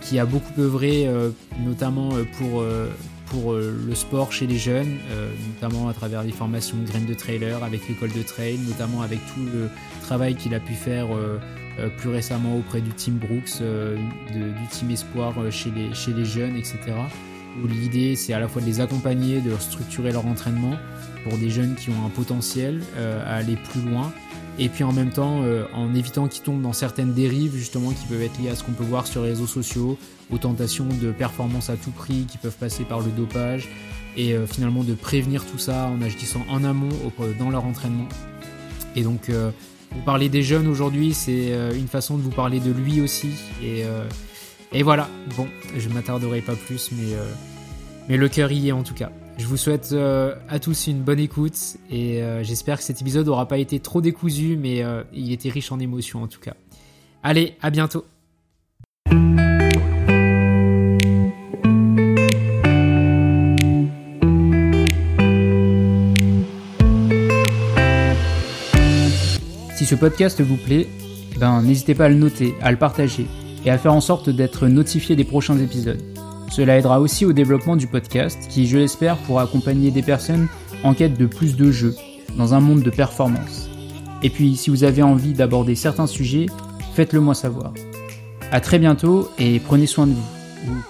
qui 0.00 0.20
a 0.20 0.26
beaucoup 0.26 0.52
œuvré, 0.60 1.08
notamment 1.58 2.10
pour, 2.38 2.62
pour 3.26 3.54
le 3.54 3.94
sport 3.94 4.32
chez 4.32 4.46
les 4.46 4.58
jeunes, 4.58 4.98
notamment 5.54 5.88
à 5.88 5.92
travers 5.92 6.22
les 6.22 6.30
formations 6.30 6.76
de 6.76 6.86
graines 6.86 7.06
de 7.06 7.14
trailer 7.14 7.64
avec 7.64 7.88
l'école 7.88 8.12
de 8.12 8.22
trail, 8.22 8.58
notamment 8.58 9.02
avec 9.02 9.18
tout 9.34 9.44
le 9.52 9.68
travail 10.02 10.36
qu'il 10.36 10.54
a 10.54 10.60
pu 10.60 10.74
faire 10.74 11.08
plus 11.98 12.10
récemment 12.10 12.56
auprès 12.56 12.80
du 12.80 12.90
team 12.90 13.14
Brooks, 13.14 13.60
du 14.32 14.66
team 14.70 14.90
Espoir 14.92 15.34
chez, 15.50 15.72
les, 15.72 15.92
chez 15.94 16.12
les 16.12 16.24
jeunes, 16.24 16.56
etc 16.56 16.94
où 17.62 17.66
l'idée 17.66 18.16
c'est 18.16 18.32
à 18.32 18.40
la 18.40 18.48
fois 18.48 18.62
de 18.62 18.66
les 18.66 18.80
accompagner, 18.80 19.40
de 19.40 19.52
structurer 19.58 20.12
leur 20.12 20.26
entraînement 20.26 20.76
pour 21.24 21.36
des 21.38 21.50
jeunes 21.50 21.74
qui 21.74 21.90
ont 21.90 22.06
un 22.06 22.08
potentiel 22.08 22.82
euh, 22.96 23.22
à 23.26 23.36
aller 23.36 23.56
plus 23.56 23.82
loin, 23.82 24.12
et 24.58 24.68
puis 24.68 24.84
en 24.84 24.92
même 24.92 25.10
temps 25.10 25.42
euh, 25.42 25.64
en 25.74 25.94
évitant 25.94 26.28
qu'ils 26.28 26.42
tombent 26.42 26.62
dans 26.62 26.72
certaines 26.72 27.12
dérives 27.12 27.54
justement 27.54 27.90
qui 27.90 28.06
peuvent 28.06 28.22
être 28.22 28.38
liées 28.40 28.50
à 28.50 28.56
ce 28.56 28.64
qu'on 28.64 28.72
peut 28.72 28.84
voir 28.84 29.06
sur 29.06 29.22
les 29.22 29.30
réseaux 29.30 29.46
sociaux, 29.46 29.98
aux 30.30 30.38
tentations 30.38 30.86
de 31.00 31.12
performance 31.12 31.70
à 31.70 31.76
tout 31.76 31.90
prix 31.90 32.24
qui 32.26 32.38
peuvent 32.38 32.56
passer 32.56 32.84
par 32.84 33.00
le 33.00 33.10
dopage, 33.10 33.68
et 34.16 34.34
euh, 34.34 34.46
finalement 34.46 34.82
de 34.82 34.94
prévenir 34.94 35.44
tout 35.44 35.58
ça 35.58 35.86
en 35.86 36.00
agissant 36.02 36.44
en 36.48 36.64
amont 36.64 36.88
dans 37.38 37.50
leur 37.50 37.64
entraînement. 37.64 38.08
Et 38.96 39.02
donc 39.02 39.30
vous 39.30 40.02
parler 40.04 40.28
des 40.28 40.42
jeunes 40.42 40.66
aujourd'hui, 40.66 41.14
c'est 41.14 41.52
une 41.76 41.86
façon 41.86 42.16
de 42.16 42.22
vous 42.22 42.30
parler 42.30 42.58
de 42.58 42.72
lui 42.72 43.00
aussi, 43.00 43.30
et 44.72 44.84
voilà, 44.84 45.08
bon, 45.36 45.48
je 45.76 45.88
m'attarderai 45.88 46.42
pas 46.42 46.54
plus, 46.54 46.92
mais, 46.92 47.14
euh, 47.14 47.24
mais 48.08 48.16
le 48.16 48.28
cœur 48.28 48.52
y 48.52 48.68
est 48.68 48.72
en 48.72 48.84
tout 48.84 48.94
cas. 48.94 49.10
Je 49.36 49.44
vous 49.46 49.56
souhaite 49.56 49.90
euh, 49.92 50.36
à 50.48 50.60
tous 50.60 50.86
une 50.86 51.02
bonne 51.02 51.18
écoute 51.18 51.76
et 51.90 52.22
euh, 52.22 52.44
j'espère 52.44 52.78
que 52.78 52.84
cet 52.84 53.00
épisode 53.00 53.26
n'aura 53.26 53.48
pas 53.48 53.58
été 53.58 53.80
trop 53.80 54.00
décousu, 54.00 54.56
mais 54.56 54.84
il 55.12 55.32
était 55.32 55.48
riche 55.48 55.72
en 55.72 55.80
émotions 55.80 56.22
en 56.22 56.28
tout 56.28 56.40
cas. 56.40 56.54
Allez, 57.24 57.54
à 57.60 57.70
bientôt. 57.70 58.04
Si 69.76 69.86
ce 69.86 69.94
podcast 69.96 70.40
vous 70.40 70.58
plaît, 70.58 70.86
ben 71.38 71.60
n'hésitez 71.62 71.96
pas 71.96 72.04
à 72.04 72.08
le 72.08 72.14
noter, 72.14 72.54
à 72.60 72.70
le 72.70 72.76
partager 72.76 73.26
et 73.64 73.70
à 73.70 73.78
faire 73.78 73.94
en 73.94 74.00
sorte 74.00 74.30
d'être 74.30 74.66
notifié 74.66 75.16
des 75.16 75.24
prochains 75.24 75.58
épisodes. 75.58 76.02
Cela 76.50 76.78
aidera 76.78 77.00
aussi 77.00 77.24
au 77.24 77.32
développement 77.32 77.76
du 77.76 77.86
podcast 77.86 78.38
qui, 78.48 78.66
je 78.66 78.78
l'espère, 78.78 79.16
pourra 79.18 79.42
accompagner 79.42 79.90
des 79.90 80.02
personnes 80.02 80.48
en 80.82 80.94
quête 80.94 81.16
de 81.16 81.26
plus 81.26 81.56
de 81.56 81.70
jeux 81.70 81.94
dans 82.36 82.54
un 82.54 82.60
monde 82.60 82.82
de 82.82 82.90
performance. 82.90 83.70
Et 84.22 84.30
puis, 84.30 84.56
si 84.56 84.70
vous 84.70 84.84
avez 84.84 85.02
envie 85.02 85.32
d'aborder 85.32 85.74
certains 85.74 86.06
sujets, 86.06 86.46
faites-le 86.94 87.20
moi 87.20 87.34
savoir. 87.34 87.72
A 88.52 88.60
très 88.60 88.78
bientôt 88.78 89.30
et 89.38 89.60
prenez 89.60 89.86
soin 89.86 90.06
de 90.06 90.12
vous. 90.12 90.82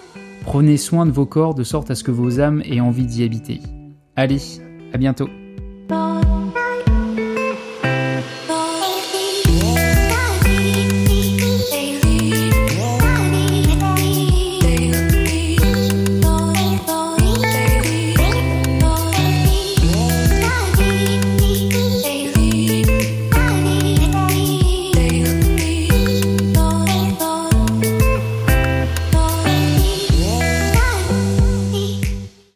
Prenez 0.42 0.78
soin 0.78 1.06
de 1.06 1.12
vos 1.12 1.26
corps 1.26 1.54
de 1.54 1.62
sorte 1.62 1.90
à 1.90 1.94
ce 1.94 2.02
que 2.02 2.10
vos 2.10 2.40
âmes 2.40 2.62
aient 2.64 2.80
envie 2.80 3.06
d'y 3.06 3.22
habiter. 3.22 3.60
Allez, 4.16 4.40
à 4.92 4.98
bientôt. 4.98 5.28